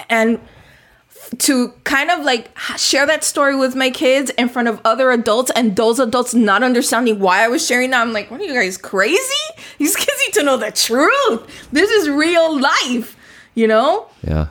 and 0.10 0.40
to 1.40 1.74
kind 1.84 2.10
of 2.10 2.24
like 2.24 2.58
share 2.78 3.06
that 3.06 3.26
story 3.26 3.58
with 3.58 3.76
my 3.76 3.90
kids 3.90 4.32
in 4.38 4.48
front 4.48 4.70
of 4.70 4.80
other 4.86 5.12
adults 5.12 5.52
and 5.54 5.76
those 5.76 6.00
adults 6.00 6.34
not 6.34 6.64
understanding 6.64 7.20
why 7.20 7.44
i 7.44 7.50
was 7.50 7.66
sharing 7.68 7.90
that 7.90 8.02
i'm 8.02 8.14
like 8.14 8.32
what 8.32 8.40
are 8.40 8.46
you 8.46 8.54
guys 8.54 8.78
crazy? 8.78 9.44
These 9.80 9.98
kids 9.98 10.18
need 10.26 10.34
to 10.36 10.44
know 10.44 10.56
the 10.56 10.72
truth. 10.72 11.70
This 11.74 11.90
is 11.92 12.08
real 12.08 12.58
life 12.58 13.18
you 13.54 13.68
know? 13.68 14.08
Yeah 14.24 14.48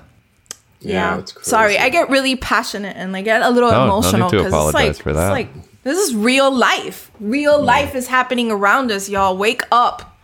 yeah, 0.80 1.16
yeah. 1.16 1.24
sorry 1.42 1.76
i 1.76 1.88
get 1.88 2.08
really 2.08 2.36
passionate 2.36 2.96
and 2.96 3.12
like 3.12 3.24
get 3.24 3.42
a 3.42 3.50
little 3.50 3.70
no, 3.70 3.84
emotional 3.84 4.30
because 4.30 4.52
no 4.52 4.66
it's 4.66 4.74
like 4.74 4.96
for 4.96 5.12
that. 5.12 5.26
it's 5.26 5.32
like 5.32 5.68
this 5.88 6.06
is 6.06 6.14
real 6.14 6.54
life. 6.54 7.10
Real 7.18 7.62
life 7.62 7.94
is 7.94 8.08
happening 8.08 8.50
around 8.50 8.90
us, 8.90 9.08
y'all. 9.08 9.38
Wake 9.38 9.62
up. 9.72 10.18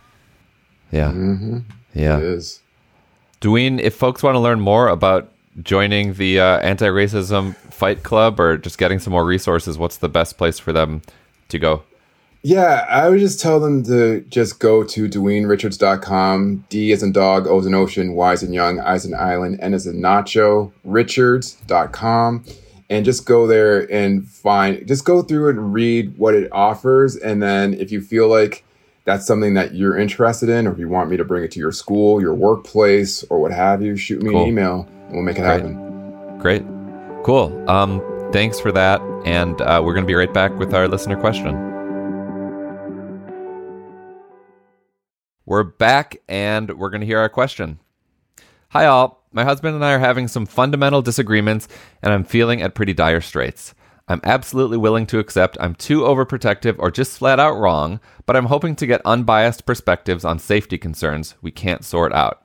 Yeah. 0.91 1.11
Mm-hmm. 1.11 1.59
Yeah. 1.95 2.17
It 2.17 2.23
is. 2.23 2.61
Doyin, 3.41 3.79
if 3.79 3.95
folks 3.95 4.21
want 4.21 4.35
to 4.35 4.39
learn 4.39 4.59
more 4.59 4.89
about 4.89 5.31
joining 5.63 6.13
the 6.13 6.39
uh, 6.39 6.59
anti 6.59 6.85
racism 6.85 7.55
fight 7.55 8.03
club 8.03 8.39
or 8.39 8.57
just 8.59 8.77
getting 8.77 8.99
some 8.99 9.11
more 9.11 9.25
resources, 9.25 9.75
what's 9.77 9.97
the 9.97 10.07
best 10.07 10.37
place 10.37 10.59
for 10.59 10.71
them 10.71 11.01
to 11.49 11.57
go? 11.57 11.83
Yeah, 12.45 12.85
I 12.87 13.09
would 13.09 13.19
just 13.19 13.39
tell 13.39 13.59
them 13.59 13.83
to 13.85 14.21
just 14.29 14.59
go 14.59 14.83
to 14.83 15.09
DoyinRichards.com. 15.09 16.65
D 16.69 16.91
as 16.91 17.01
in 17.01 17.11
dog, 17.11 17.47
O 17.47 17.57
as 17.57 17.65
in 17.65 17.73
ocean, 17.73 18.13
Y 18.13 18.33
as 18.33 18.43
in 18.43 18.53
young, 18.53 18.79
I 18.79 18.93
as 18.93 19.05
in 19.05 19.15
island, 19.15 19.59
N 19.61 19.73
as 19.73 19.87
in 19.87 19.99
nacho, 19.99 20.71
Richards.com 20.83 22.45
and 22.87 23.03
just 23.03 23.25
go 23.25 23.47
there 23.47 23.91
and 23.91 24.27
find 24.27 24.87
just 24.87 25.05
go 25.05 25.23
through 25.23 25.49
and 25.49 25.73
read 25.73 26.15
what 26.19 26.35
it 26.35 26.47
offers 26.51 27.15
and 27.15 27.41
then 27.41 27.73
if 27.73 27.91
you 27.91 27.99
feel 27.99 28.27
like 28.27 28.63
that's 29.05 29.25
something 29.25 29.55
that 29.55 29.73
you're 29.73 29.97
interested 29.97 30.49
in 30.49 30.67
or 30.67 30.71
if 30.71 30.77
you 30.77 30.87
want 30.87 31.09
me 31.09 31.17
to 31.17 31.25
bring 31.25 31.43
it 31.43 31.49
to 31.49 31.57
your 31.57 31.71
school 31.71 32.21
your 32.21 32.35
workplace 32.35 33.23
or 33.31 33.39
what 33.39 33.51
have 33.51 33.81
you 33.81 33.97
shoot 33.97 34.21
me 34.21 34.29
cool. 34.29 34.43
an 34.43 34.47
email 34.47 34.87
and 35.07 35.13
we'll 35.13 35.23
make 35.23 35.37
it 35.37 35.41
Great. 35.41 35.47
happen 35.47 35.85
Great. 36.37 36.63
Cool. 37.23 37.67
Um, 37.67 38.03
thanks 38.31 38.59
for 38.59 38.71
that. 38.71 39.01
And 39.25 39.59
uh, 39.61 39.81
we're 39.83 39.95
going 39.95 40.03
to 40.03 40.07
be 40.07 40.13
right 40.13 40.31
back 40.31 40.55
with 40.59 40.75
our 40.75 40.87
listener 40.87 41.19
question. 41.19 41.74
We're 45.47 45.61
back 45.61 46.17
and 46.27 46.75
we're 46.75 46.89
going 46.89 47.01
to 47.01 47.07
hear 47.07 47.19
our 47.19 47.29
question. 47.29 47.79
Hi, 48.69 48.85
all. 48.85 49.23
My 49.31 49.43
husband 49.43 49.75
and 49.75 49.85
I 49.85 49.93
are 49.93 49.99
having 49.99 50.27
some 50.27 50.47
fundamental 50.47 51.03
disagreements, 51.03 51.67
and 52.01 52.11
I'm 52.11 52.23
feeling 52.23 52.63
at 52.63 52.73
pretty 52.73 52.93
dire 52.93 53.21
straits. 53.21 53.75
I'm 54.07 54.21
absolutely 54.23 54.77
willing 54.77 55.05
to 55.07 55.19
accept 55.19 55.57
I'm 55.59 55.75
too 55.75 56.01
overprotective 56.01 56.77
or 56.79 56.89
just 56.89 57.19
flat 57.19 57.39
out 57.39 57.59
wrong, 57.59 57.99
but 58.25 58.35
I'm 58.35 58.47
hoping 58.47 58.75
to 58.77 58.87
get 58.87 59.01
unbiased 59.05 59.67
perspectives 59.67 60.25
on 60.25 60.39
safety 60.39 60.79
concerns 60.79 61.35
we 61.43 61.51
can't 61.51 61.85
sort 61.85 62.11
out. 62.11 62.43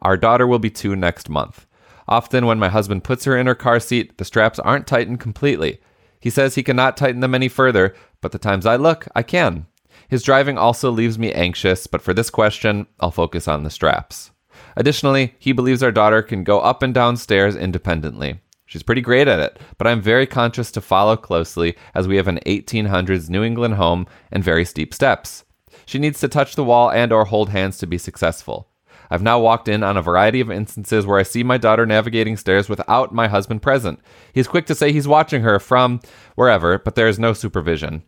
Our 0.00 0.16
daughter 0.16 0.46
will 0.46 0.58
be 0.58 0.70
two 0.70 0.96
next 0.96 1.28
month. 1.28 1.66
Often, 2.08 2.46
when 2.46 2.58
my 2.58 2.70
husband 2.70 3.04
puts 3.04 3.24
her 3.24 3.36
in 3.36 3.46
her 3.46 3.54
car 3.54 3.78
seat, 3.78 4.18
the 4.18 4.24
straps 4.24 4.58
aren't 4.58 4.88
tightened 4.88 5.20
completely. 5.20 5.80
He 6.18 6.30
says 6.30 6.56
he 6.56 6.64
cannot 6.64 6.96
tighten 6.96 7.20
them 7.20 7.36
any 7.36 7.48
further, 7.48 7.94
but 8.20 8.32
the 8.32 8.38
times 8.38 8.66
I 8.66 8.74
look, 8.74 9.06
I 9.14 9.22
can. 9.22 9.66
His 10.12 10.22
driving 10.22 10.58
also 10.58 10.90
leaves 10.90 11.18
me 11.18 11.32
anxious, 11.32 11.86
but 11.86 12.02
for 12.02 12.12
this 12.12 12.28
question, 12.28 12.86
I'll 13.00 13.10
focus 13.10 13.48
on 13.48 13.62
the 13.62 13.70
straps. 13.70 14.30
Additionally, 14.76 15.36
he 15.38 15.52
believes 15.52 15.82
our 15.82 15.90
daughter 15.90 16.20
can 16.20 16.44
go 16.44 16.60
up 16.60 16.82
and 16.82 16.92
down 16.92 17.16
stairs 17.16 17.56
independently. 17.56 18.38
She's 18.66 18.82
pretty 18.82 19.00
great 19.00 19.26
at 19.26 19.40
it, 19.40 19.58
but 19.78 19.86
I'm 19.86 20.02
very 20.02 20.26
conscious 20.26 20.70
to 20.72 20.82
follow 20.82 21.16
closely 21.16 21.78
as 21.94 22.06
we 22.06 22.16
have 22.16 22.28
an 22.28 22.40
1800s 22.44 23.30
New 23.30 23.42
England 23.42 23.76
home 23.76 24.06
and 24.30 24.44
very 24.44 24.66
steep 24.66 24.92
steps. 24.92 25.44
She 25.86 25.98
needs 25.98 26.20
to 26.20 26.28
touch 26.28 26.56
the 26.56 26.64
wall 26.64 26.90
and 26.90 27.10
or 27.10 27.24
hold 27.24 27.48
hands 27.48 27.78
to 27.78 27.86
be 27.86 27.96
successful. 27.96 28.68
I've 29.08 29.22
now 29.22 29.40
walked 29.40 29.66
in 29.66 29.82
on 29.82 29.96
a 29.96 30.02
variety 30.02 30.42
of 30.42 30.50
instances 30.50 31.06
where 31.06 31.20
I 31.20 31.22
see 31.22 31.42
my 31.42 31.56
daughter 31.56 31.86
navigating 31.86 32.36
stairs 32.36 32.68
without 32.68 33.14
my 33.14 33.28
husband 33.28 33.62
present. 33.62 33.98
He's 34.34 34.46
quick 34.46 34.66
to 34.66 34.74
say 34.74 34.92
he's 34.92 35.08
watching 35.08 35.40
her 35.40 35.58
from 35.58 36.00
wherever, 36.34 36.78
but 36.78 36.96
there 36.96 37.08
is 37.08 37.18
no 37.18 37.32
supervision. 37.32 38.02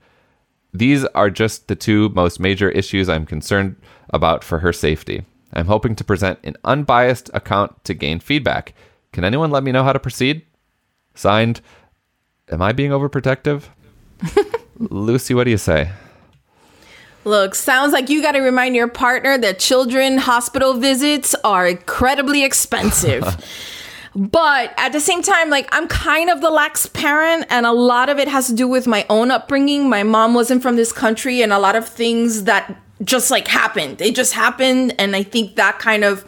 These 0.74 1.04
are 1.06 1.30
just 1.30 1.68
the 1.68 1.76
two 1.76 2.10
most 2.10 2.38
major 2.38 2.68
issues 2.68 3.08
I'm 3.08 3.24
concerned 3.24 3.76
about 4.10 4.44
for 4.44 4.58
her 4.58 4.72
safety. 4.72 5.24
I'm 5.52 5.66
hoping 5.66 5.94
to 5.96 6.04
present 6.04 6.40
an 6.42 6.56
unbiased 6.64 7.30
account 7.32 7.84
to 7.84 7.94
gain 7.94 8.18
feedback. 8.20 8.74
Can 9.12 9.24
anyone 9.24 9.52
let 9.52 9.62
me 9.62 9.70
know 9.72 9.84
how 9.84 9.92
to 9.92 10.00
proceed? 10.00 10.42
Signed, 11.14 11.60
Am 12.50 12.60
I 12.60 12.72
being 12.72 12.90
overprotective? 12.90 13.64
Lucy, 14.78 15.34
what 15.34 15.44
do 15.44 15.50
you 15.50 15.58
say? 15.58 15.90
Look, 17.24 17.54
sounds 17.54 17.92
like 17.92 18.10
you 18.10 18.20
got 18.20 18.32
to 18.32 18.40
remind 18.40 18.76
your 18.76 18.88
partner 18.88 19.38
that 19.38 19.58
children 19.58 20.18
hospital 20.18 20.74
visits 20.74 21.34
are 21.42 21.66
incredibly 21.66 22.44
expensive. 22.44 23.24
but 24.16 24.72
at 24.76 24.92
the 24.92 25.00
same 25.00 25.22
time, 25.22 25.50
like 25.50 25.68
I'm 25.72 25.88
kind 25.88 26.30
of 26.30 26.40
the 26.40 26.50
lax 26.50 26.86
parent, 26.86 27.46
and 27.50 27.66
a 27.66 27.72
lot 27.72 28.08
of 28.08 28.18
it 28.18 28.28
has 28.28 28.46
to 28.46 28.54
do 28.54 28.68
with 28.68 28.86
my 28.86 29.04
own 29.10 29.30
upbringing. 29.30 29.88
My 29.88 30.02
mom 30.02 30.34
wasn't 30.34 30.62
from 30.62 30.76
this 30.76 30.92
country, 30.92 31.42
and 31.42 31.52
a 31.52 31.58
lot 31.58 31.76
of 31.76 31.88
things 31.88 32.44
that 32.44 32.76
just 33.02 33.30
like 33.30 33.48
happened. 33.48 34.00
It 34.00 34.14
just 34.14 34.32
happened. 34.32 34.94
And 34.98 35.16
I 35.16 35.22
think 35.22 35.56
that 35.56 35.78
kind 35.78 36.04
of 36.04 36.24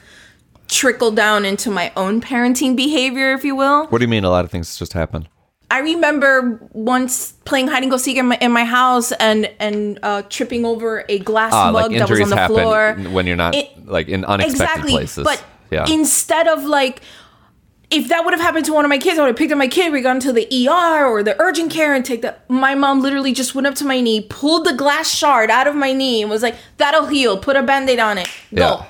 trickled 0.69 1.17
down 1.17 1.45
into 1.45 1.71
my 1.71 1.93
own 1.97 2.21
parenting 2.21 2.77
behavior, 2.77 3.33
if 3.33 3.45
you 3.45 3.55
will. 3.55 3.87
What 3.87 3.99
do 3.99 4.05
you 4.05 4.09
mean 4.09 4.25
a 4.25 4.31
lot 4.31 4.45
of 4.45 4.51
things 4.51 4.77
just 4.77 4.93
happened? 4.93 5.29
I 5.71 5.81
remember 5.81 6.61
once 6.73 7.33
playing 7.45 7.69
hide 7.69 7.83
and 7.83 7.91
go 7.91 7.97
seek 7.97 8.17
in 8.17 8.27
my, 8.27 8.39
in 8.41 8.53
my 8.53 8.65
house 8.65 9.11
and 9.13 9.51
and 9.59 9.99
uh, 10.03 10.23
tripping 10.23 10.65
over 10.65 11.05
a 11.09 11.19
glass 11.19 11.53
uh, 11.53 11.73
mug 11.73 11.91
like 11.91 11.99
that 11.99 12.09
was 12.09 12.21
on 12.21 12.31
the 12.31 12.47
floor 12.47 12.95
when 13.11 13.27
you're 13.27 13.37
not 13.37 13.55
it, 13.55 13.85
like 13.85 14.09
in 14.09 14.25
unexpected 14.25 14.63
exactly, 14.63 14.93
places. 14.93 15.25
But 15.25 15.45
yeah. 15.73 15.87
instead 15.89 16.47
of 16.47 16.65
like 16.65 17.03
if 17.91 18.09
that 18.09 18.25
would 18.25 18.35
have 18.35 18.41
happened 18.41 18.65
to 18.67 18.73
one 18.73 18.85
of 18.85 18.89
my 18.89 18.99
kids, 18.99 19.19
I 19.19 19.23
would 19.23 19.29
have 19.29 19.37
picked 19.37 19.53
up 19.53 19.59
my 19.59 19.69
kid, 19.69 19.93
we 19.93 20.01
got 20.01 20.17
into 20.17 20.33
the 20.33 20.69
ER 20.69 21.07
or 21.07 21.23
the 21.23 21.41
urgent 21.41 21.71
care 21.71 21.95
and 21.95 22.05
take 22.05 22.23
the. 22.23 22.35
My 22.49 22.75
mom 22.75 23.01
literally 23.01 23.33
just 23.33 23.55
went 23.55 23.67
up 23.67 23.75
to 23.77 23.85
my 23.85 24.01
knee, 24.01 24.27
pulled 24.29 24.67
the 24.67 24.73
glass 24.75 25.09
shard 25.09 25.51
out 25.51 25.67
of 25.69 25.77
my 25.77 25.93
knee, 25.93 26.23
and 26.23 26.31
was 26.31 26.43
like, 26.43 26.57
"That'll 26.79 27.07
heal. 27.07 27.39
Put 27.39 27.57
a 27.57 27.63
band-aid 27.63 27.99
on 28.01 28.19
it. 28.19 28.29
Go." 28.55 28.79
Yeah. 28.81 28.87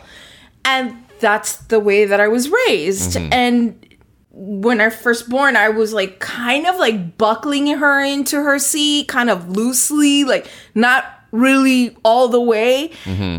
And 0.64 0.96
that's 1.20 1.56
the 1.56 1.78
way 1.78 2.06
that 2.06 2.20
I 2.20 2.28
was 2.28 2.48
raised. 2.50 3.12
Mm-hmm. 3.16 3.32
And 3.32 3.96
when 4.30 4.80
I 4.80 4.90
first 4.90 5.28
born, 5.28 5.56
I 5.56 5.68
was 5.68 5.92
like 5.92 6.18
kind 6.18 6.66
of 6.66 6.76
like 6.76 7.16
buckling 7.18 7.66
her 7.68 8.00
into 8.02 8.36
her 8.42 8.58
seat, 8.58 9.08
kind 9.08 9.30
of 9.30 9.48
loosely, 9.48 10.24
like 10.24 10.46
not 10.74 11.04
really 11.32 11.96
all 12.02 12.28
the 12.28 12.40
way. 12.40 12.90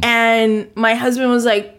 And 0.04 0.70
my 0.76 0.94
husband 0.96 1.30
was 1.32 1.46
like, 1.46 1.66
"Ooh, 1.66 1.72
you- 1.72 1.77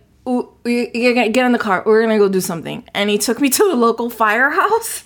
you're 0.64 1.14
gonna 1.14 1.28
get 1.30 1.46
in 1.46 1.52
the 1.52 1.58
car. 1.58 1.82
We're 1.86 2.02
gonna 2.02 2.18
go 2.18 2.28
do 2.28 2.40
something. 2.40 2.84
And 2.94 3.10
he 3.10 3.18
took 3.18 3.40
me 3.40 3.48
to 3.58 3.64
the 3.68 3.74
local 3.76 4.10
firehouse. 4.10 5.04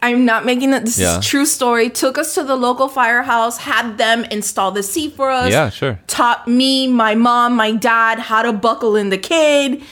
I'm 0.00 0.24
not 0.24 0.44
making 0.46 0.70
that. 0.70 0.84
This 0.84 0.98
Yeah. 0.98 1.18
is 1.18 1.26
true 1.26 1.44
story. 1.44 1.90
Took 1.90 2.18
us 2.18 2.34
to 2.34 2.44
the 2.44 2.54
local 2.54 2.88
firehouse, 2.88 3.58
had 3.58 3.98
them 3.98 4.24
install 4.30 4.70
the 4.70 4.82
seat 4.82 5.16
for 5.16 5.28
us. 5.30 5.50
Yeah, 5.50 5.70
sure. 5.70 5.98
Taught 6.06 6.46
me, 6.46 6.86
my 6.86 7.16
mom, 7.16 7.56
my 7.56 7.72
dad 7.72 8.20
how 8.20 8.42
to 8.42 8.52
buckle 8.52 8.94
in 8.94 9.08
the 9.10 9.18
kid. 9.18 9.82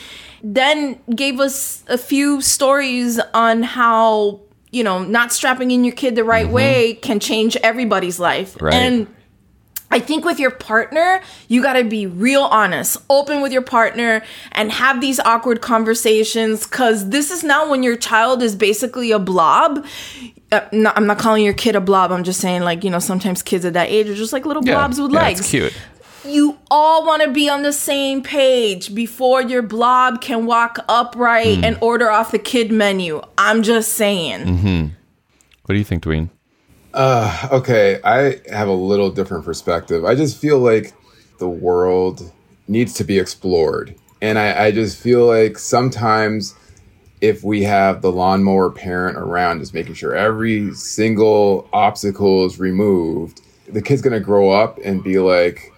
Then 0.45 1.01
gave 1.15 1.41
us 1.41 1.83
a 1.89 1.99
few 1.99 2.41
stories 2.41 3.19
on 3.35 3.65
how 3.65 4.41
you 4.71 4.85
know 4.85 5.03
not 5.03 5.33
strapping 5.33 5.71
in 5.73 5.83
your 5.85 5.95
kid 5.95 6.15
the 6.15 6.23
right 6.25 6.49
way 6.49 6.95
can 6.95 7.19
change 7.19 7.57
everybody's 7.65 8.21
life. 8.21 8.55
Mm-hmm. 8.55 8.65
Right. 8.65 8.75
And 8.75 9.07
I 9.91 10.01
think 10.01 10.25
with 10.25 10.39
your 10.41 10.51
partner, 10.51 11.21
you 11.49 11.63
got 11.63 11.75
to 11.75 11.85
be 11.85 12.07
real 12.07 12.43
honest, 12.43 12.99
open 13.09 13.41
with 13.41 13.53
your 13.53 13.63
partner, 13.63 14.23
and 14.53 14.73
have 14.73 15.01
these 15.01 15.21
awkward 15.21 15.61
conversations 15.61 16.67
because 16.67 17.11
this 17.11 17.31
is 17.31 17.45
now 17.45 17.71
when 17.71 17.83
your 17.83 17.97
child 17.97 18.43
is 18.43 18.57
basically 18.57 19.13
a 19.13 19.19
blob. 19.19 19.87
Uh, 20.51 20.61
no, 20.73 20.93
I'm 20.95 21.07
not 21.07 21.19
calling 21.19 21.45
your 21.45 21.55
kid 21.55 21.77
a 21.77 21.81
blob. 21.81 22.11
I'm 22.13 22.25
just 22.25 22.41
saying, 22.41 22.63
like, 22.63 22.85
you 22.85 22.91
know, 22.91 22.99
sometimes 22.99 23.43
kids 23.43 23.65
at 23.65 23.75
that 23.75 23.89
age 23.89 24.09
are 24.09 24.15
just 24.15 24.33
like 24.33 24.45
little 24.45 24.63
blobs 24.63 25.01
with 25.01 25.13
yeah, 25.13 25.21
legs. 25.21 25.41
It's 25.41 25.51
cute. 25.51 25.77
You 26.25 26.59
all 26.71 27.07
want 27.07 27.23
to 27.23 27.31
be 27.31 27.49
on 27.49 27.63
the 27.63 27.73
same 27.73 28.23
page 28.23 28.93
before 28.95 29.43
your 29.43 29.63
blob 29.63 30.21
can 30.21 30.47
walk 30.47 30.79
upright 30.89 31.65
and 31.65 31.79
order 31.81 32.11
off 32.11 32.33
the 32.33 32.39
kid 32.41 32.73
menu. 32.73 33.23
I'm 33.39 33.63
just 33.63 33.95
saying. 33.95 34.93
What 35.65 35.75
do 35.75 35.79
you 35.79 35.85
think, 35.85 36.03
Doyin? 36.03 36.31
Uh, 36.97 37.49
okay, 37.53 38.01
I 38.03 38.41
have 38.51 38.69
a 38.69 38.73
little 38.73 39.11
different 39.11 39.45
perspective. 39.45 40.07
I 40.07 40.15
just 40.15 40.39
feel 40.39 40.59
like 40.59 40.95
the 41.39 41.49
world 41.49 42.33
needs 42.69 42.95
to 42.95 43.05
be 43.05 43.19
explored. 43.19 43.95
And 44.23 44.39
I, 44.39 44.65
I 44.65 44.71
just 44.71 44.99
feel 44.99 45.27
like 45.27 45.59
sometimes 45.59 46.55
if 47.21 47.45
we 47.45 47.63
have 47.65 48.01
the 48.01 48.11
lawnmower 48.11 48.71
parent 48.71 49.19
around, 49.19 49.61
just 49.61 49.75
making 49.75 49.93
sure 49.93 50.15
every 50.15 50.73
single 50.73 51.69
obstacle 51.71 52.47
is 52.47 52.59
removed, 52.59 53.43
the 53.69 53.83
kid's 53.83 54.01
gonna 54.01 54.19
grow 54.19 54.51
up 54.51 54.79
and 54.83 55.05
be 55.05 55.19
like, 55.19 55.75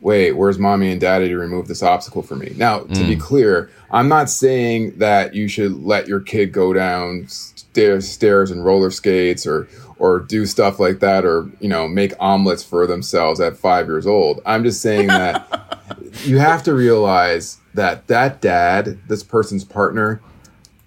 wait, 0.00 0.32
where's 0.32 0.58
mommy 0.58 0.92
and 0.92 1.00
daddy 1.00 1.26
to 1.28 1.36
remove 1.36 1.66
this 1.66 1.82
obstacle 1.82 2.22
for 2.22 2.36
me? 2.36 2.52
Now, 2.56 2.80
to 2.80 3.04
be 3.06 3.16
mm. 3.16 3.20
clear, 3.20 3.70
I'm 3.90 4.08
not 4.08 4.30
saying 4.30 4.98
that 4.98 5.34
you 5.34 5.48
should 5.48 5.82
let 5.82 6.06
your 6.06 6.20
kid 6.20 6.52
go 6.52 6.72
down 6.72 7.26
stairs, 7.28 8.08
stairs 8.08 8.50
and 8.50 8.64
roller 8.64 8.90
skates 8.90 9.46
or 9.46 9.68
or 10.00 10.18
do 10.18 10.46
stuff 10.46 10.80
like 10.80 10.98
that 11.00 11.24
or 11.24 11.48
you 11.60 11.68
know 11.68 11.86
make 11.86 12.12
omelets 12.18 12.64
for 12.64 12.86
themselves 12.86 13.38
at 13.38 13.56
five 13.56 13.86
years 13.86 14.06
old. 14.06 14.40
I'm 14.44 14.64
just 14.64 14.82
saying 14.82 15.06
that 15.08 15.78
you 16.24 16.38
have 16.38 16.62
to 16.64 16.74
realize 16.74 17.58
that 17.74 18.08
that 18.08 18.40
dad, 18.40 18.98
this 19.06 19.22
person's 19.22 19.64
partner, 19.64 20.20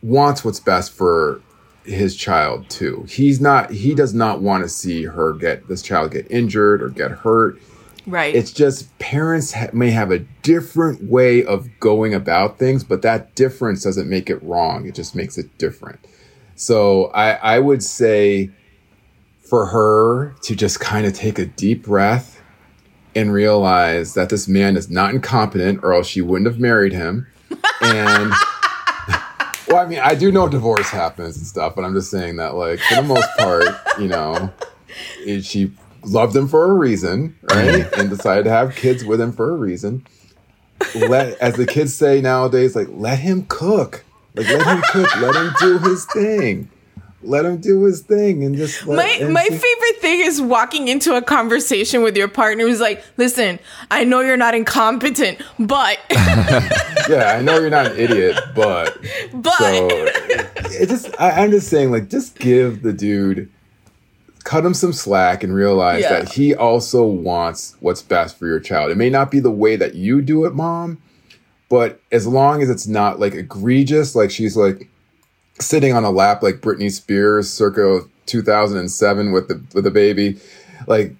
wants 0.02 0.44
what's 0.44 0.60
best 0.60 0.92
for 0.92 1.42
his 1.86 2.16
child 2.16 2.70
too. 2.70 3.06
He's 3.08 3.40
not 3.40 3.72
he 3.72 3.94
does 3.94 4.14
not 4.14 4.42
want 4.42 4.64
to 4.64 4.70
see 4.70 5.04
her 5.06 5.34
get 5.34 5.68
this 5.68 5.82
child 5.82 6.12
get 6.12 6.30
injured 6.30 6.82
or 6.82 6.90
get 6.90 7.12
hurt. 7.12 7.62
Right. 8.06 8.36
It's 8.36 8.52
just 8.52 8.98
parents 9.00 9.54
ha- 9.54 9.70
may 9.72 9.92
have 9.92 10.12
a 10.12 10.20
different 10.20 11.04
way 11.04 11.46
of 11.46 11.70
going 11.80 12.14
about 12.14 12.58
things, 12.58 12.84
but 12.84 13.02
that 13.04 13.34
difference 13.36 13.84
doesn't 13.84 14.10
make 14.10 14.30
it 14.30 14.44
wrong. 14.44 14.86
It 14.86 14.96
just 14.96 15.16
makes 15.16 15.38
it 15.38 15.58
different. 15.58 16.00
So 16.56 17.06
I, 17.08 17.32
I 17.34 17.60
would 17.60 17.82
say 17.82 18.50
for 19.54 19.68
her 19.68 20.34
to 20.42 20.56
just 20.56 20.80
kind 20.80 21.06
of 21.06 21.14
take 21.14 21.38
a 21.38 21.46
deep 21.46 21.84
breath 21.84 22.42
and 23.14 23.32
realize 23.32 24.16
that 24.16 24.30
this 24.30 24.48
man 24.48 24.76
is 24.76 24.90
not 24.90 25.14
incompetent 25.14 25.80
or 25.84 25.94
else 25.94 26.08
she 26.08 26.22
wouldn't 26.22 26.48
have 26.48 26.60
married 26.60 26.92
him. 26.92 27.28
And 27.80 28.32
well, 29.68 29.78
I 29.78 29.86
mean, 29.88 30.00
I 30.00 30.16
do 30.16 30.32
know 30.32 30.48
divorce 30.48 30.90
happens 30.90 31.38
and 31.38 31.46
stuff, 31.46 31.76
but 31.76 31.86
I'm 31.86 31.94
just 31.94 32.10
saying 32.10 32.38
that, 32.38 32.56
like, 32.56 32.80
for 32.80 32.96
the 32.96 33.04
most 33.04 33.30
part, 33.38 33.68
you 34.00 34.08
know, 34.08 34.52
she 35.44 35.72
loved 36.04 36.36
him 36.36 36.48
for 36.48 36.72
a 36.72 36.74
reason, 36.74 37.38
right? 37.44 37.84
Mm-hmm. 37.84 38.00
and 38.00 38.10
decided 38.10 38.46
to 38.46 38.50
have 38.50 38.76
kids 38.76 39.06
with 39.06 39.22
him 39.22 39.32
for 39.32 39.52
a 39.52 39.56
reason. 39.56 40.04
Let, 40.96 41.38
as 41.38 41.58
the 41.58 41.68
kids 41.68 41.94
say 41.94 42.22
nowadays, 42.22 42.76
like, 42.76 42.88
let 42.90 43.20
him 43.20 43.46
cook. 43.50 44.04
Like, 44.34 44.48
let 44.48 44.66
him 44.66 44.82
cook. 44.90 45.16
let 45.18 45.36
him 45.36 45.54
do 45.60 45.78
his 45.78 46.08
thing. 46.08 46.72
Let 47.24 47.46
him 47.46 47.58
do 47.58 47.84
his 47.84 48.02
thing 48.02 48.44
and 48.44 48.56
just 48.56 48.86
let, 48.86 48.98
My 48.98 49.08
and 49.24 49.34
my 49.34 49.44
see- 49.44 49.50
favorite 49.58 50.02
thing 50.02 50.20
is 50.22 50.42
walking 50.42 50.88
into 50.88 51.16
a 51.16 51.22
conversation 51.22 52.02
with 52.04 52.16
your 52.18 52.28
partner 52.28 52.66
who's 52.66 52.80
like, 52.82 53.04
"Listen, 53.18 53.60
I 53.90 54.04
know 54.04 54.20
you're 54.22 54.38
not 54.38 54.54
incompetent, 54.56 55.42
but 55.60 55.98
yeah, 56.12 57.36
I 57.38 57.42
know 57.42 57.60
you're 57.60 57.70
not 57.70 57.88
an 57.88 57.98
idiot, 58.00 58.38
but 58.56 58.98
but 59.34 59.54
so 59.58 59.88
it 59.92 60.90
just 60.90 61.10
I, 61.20 61.32
I'm 61.44 61.52
just 61.52 61.68
saying, 61.70 61.92
like, 61.92 62.10
just 62.10 62.38
give 62.40 62.82
the 62.84 62.94
dude 62.94 63.50
cut 64.44 64.66
him 64.66 64.74
some 64.74 64.92
slack 64.92 65.42
and 65.44 65.54
realize 65.56 66.02
Yeah. 66.02 66.20
that 66.20 66.34
he 66.34 66.54
also 66.54 67.06
wants 67.06 67.78
what's 67.80 68.02
best 68.02 68.38
for 68.38 68.46
your 68.46 68.60
child. 68.60 68.92
It 68.92 68.98
may 68.98 69.10
not 69.10 69.32
be 69.32 69.40
the 69.40 69.50
way 69.52 69.78
that 69.78 69.96
you 69.96 70.22
do 70.22 70.44
it, 70.44 70.54
mom, 70.54 71.02
but 71.70 72.02
as 72.12 72.28
long 72.28 72.62
as 72.62 72.70
it's 72.70 72.86
not 72.86 73.22
like 73.22 73.34
egregious, 73.36 74.16
like 74.16 74.32
she's 74.32 74.58
like 74.58 74.90
sitting 75.66 75.94
on 75.94 76.04
a 76.04 76.12
lap 76.12 76.44
like 76.44 76.56
Britney 76.56 76.92
Spears 76.92 77.50
circa 77.50 78.02
2007 78.26 79.32
with 79.32 79.48
the 79.48 79.62
with 79.74 79.84
the 79.84 79.92
baby, 79.92 80.40
like 80.88 81.16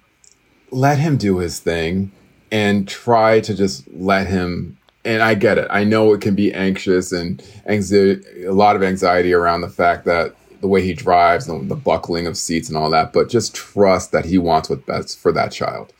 let 0.70 0.98
him 0.98 1.16
do 1.16 1.38
his 1.38 1.60
thing 1.60 2.12
and 2.50 2.88
try 2.88 3.40
to 3.40 3.54
just 3.54 3.86
let 3.92 4.26
him 4.26 4.76
and 5.04 5.22
I 5.22 5.34
get 5.34 5.58
it. 5.58 5.68
I 5.70 5.84
know 5.84 6.12
it 6.14 6.20
can 6.20 6.34
be 6.34 6.52
anxious 6.52 7.12
and 7.12 7.42
anxiety, 7.66 8.44
a 8.44 8.52
lot 8.52 8.74
of 8.74 8.82
anxiety 8.82 9.34
around 9.34 9.60
the 9.60 9.68
fact 9.68 10.04
that 10.06 10.34
the 10.64 10.68
way 10.68 10.80
he 10.80 10.94
drives, 10.94 11.46
and 11.46 11.70
the 11.70 11.76
buckling 11.76 12.26
of 12.26 12.38
seats 12.38 12.68
and 12.68 12.78
all 12.78 12.88
that, 12.88 13.12
but 13.12 13.28
just 13.28 13.54
trust 13.54 14.12
that 14.12 14.24
he 14.24 14.38
wants 14.38 14.70
what's 14.70 14.82
best 14.86 15.18
for 15.18 15.30
that 15.30 15.52
child. 15.52 15.92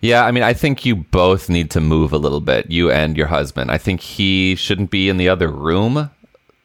Yeah, 0.00 0.24
I 0.24 0.30
mean, 0.30 0.44
I 0.44 0.52
think 0.52 0.86
you 0.86 0.94
both 0.94 1.48
need 1.48 1.68
to 1.72 1.80
move 1.80 2.12
a 2.12 2.18
little 2.18 2.40
bit, 2.40 2.70
you 2.70 2.92
and 2.92 3.16
your 3.16 3.26
husband. 3.26 3.72
I 3.72 3.78
think 3.78 4.00
he 4.00 4.54
shouldn't 4.54 4.90
be 4.90 5.08
in 5.08 5.16
the 5.16 5.28
other 5.28 5.48
room 5.48 6.10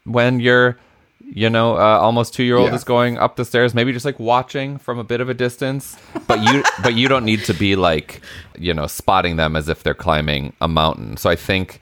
when 0.04 0.40
your, 0.40 0.78
you 1.32 1.50
know, 1.50 1.76
uh, 1.78 1.80
almost 2.00 2.34
two 2.34 2.44
year 2.44 2.58
old 2.58 2.70
Yeah. 2.70 2.76
is 2.76 2.84
going 2.84 3.18
up 3.18 3.36
the 3.36 3.46
stairs. 3.46 3.74
Maybe 3.74 3.92
just 3.94 4.06
like 4.06 4.20
watching 4.20 4.78
from 4.78 4.98
a 5.00 5.04
bit 5.04 5.22
of 5.22 5.30
a 5.30 5.34
distance. 5.34 5.98
But 6.28 6.42
you, 6.42 6.64
but 6.84 6.96
you 6.96 7.08
don't 7.08 7.26
need 7.26 7.44
to 7.46 7.54
be 7.54 7.76
like, 7.76 8.22
you 8.58 8.74
know, 8.74 8.88
spotting 8.88 9.36
them 9.36 9.56
as 9.56 9.70
if 9.70 9.84
they're 9.84 9.94
climbing 9.94 10.54
a 10.62 10.68
mountain. 10.68 11.18
So 11.18 11.30
I 11.30 11.36
think 11.36 11.80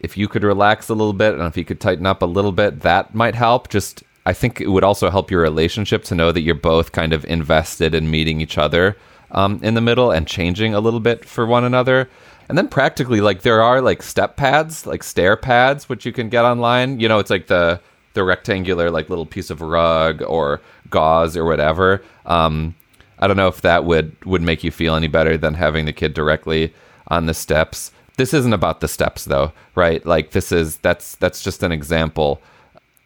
if 0.00 0.16
you 0.16 0.28
could 0.28 0.44
relax 0.44 0.88
a 0.88 0.94
little 0.94 1.12
bit 1.12 1.34
and 1.34 1.42
if 1.42 1.56
you 1.56 1.64
could 1.64 1.80
tighten 1.80 2.06
up 2.06 2.22
a 2.22 2.26
little 2.26 2.52
bit, 2.52 2.80
that 2.80 3.14
might 3.14 3.34
help. 3.34 3.68
Just, 3.68 4.02
I 4.24 4.32
think 4.32 4.60
it 4.60 4.68
would 4.68 4.84
also 4.84 5.10
help 5.10 5.30
your 5.30 5.40
relationship 5.42 6.04
to 6.04 6.14
know 6.14 6.30
that 6.32 6.42
you're 6.42 6.54
both 6.54 6.92
kind 6.92 7.12
of 7.12 7.24
invested 7.24 7.94
in 7.94 8.10
meeting 8.10 8.40
each 8.40 8.56
other 8.58 8.96
um, 9.32 9.58
in 9.62 9.74
the 9.74 9.80
middle 9.80 10.10
and 10.12 10.26
changing 10.28 10.74
a 10.74 10.80
little 10.80 11.00
bit 11.00 11.24
for 11.24 11.44
one 11.46 11.64
another. 11.64 12.08
And 12.48 12.56
then 12.56 12.68
practically, 12.68 13.20
like 13.20 13.42
there 13.42 13.60
are 13.62 13.80
like 13.80 14.02
step 14.02 14.36
pads, 14.36 14.86
like 14.86 15.02
stair 15.02 15.36
pads, 15.36 15.88
which 15.88 16.06
you 16.06 16.12
can 16.12 16.28
get 16.28 16.44
online. 16.44 17.00
You 17.00 17.08
know, 17.08 17.18
it's 17.18 17.30
like 17.30 17.48
the 17.48 17.80
the 18.16 18.24
rectangular 18.24 18.90
like 18.90 19.08
little 19.08 19.24
piece 19.24 19.50
of 19.50 19.60
rug 19.60 20.22
or 20.22 20.60
gauze 20.90 21.36
or 21.36 21.44
whatever. 21.44 22.02
Um, 22.24 22.74
I 23.20 23.28
don't 23.28 23.36
know 23.36 23.48
if 23.48 23.60
that 23.60 23.84
would 23.84 24.16
would 24.24 24.42
make 24.42 24.64
you 24.64 24.72
feel 24.72 24.96
any 24.96 25.06
better 25.08 25.36
than 25.36 25.54
having 25.54 25.84
the 25.84 25.92
kid 25.92 26.12
directly 26.12 26.74
on 27.08 27.26
the 27.26 27.34
steps. 27.34 27.92
This 28.16 28.34
isn't 28.34 28.52
about 28.52 28.80
the 28.80 28.88
steps 28.88 29.26
though, 29.26 29.52
right? 29.74 30.04
Like 30.04 30.32
this 30.32 30.50
is 30.50 30.78
that's 30.78 31.14
that's 31.16 31.42
just 31.42 31.62
an 31.62 31.72
example. 31.72 32.42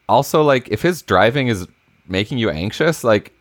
Also, 0.09 0.43
like 0.43 0.69
if 0.69 0.83
his 0.83 1.03
driving 1.03 1.49
is 1.49 1.69
making 2.09 2.39
you 2.39 2.51
anxious, 2.51 3.05
like 3.05 3.33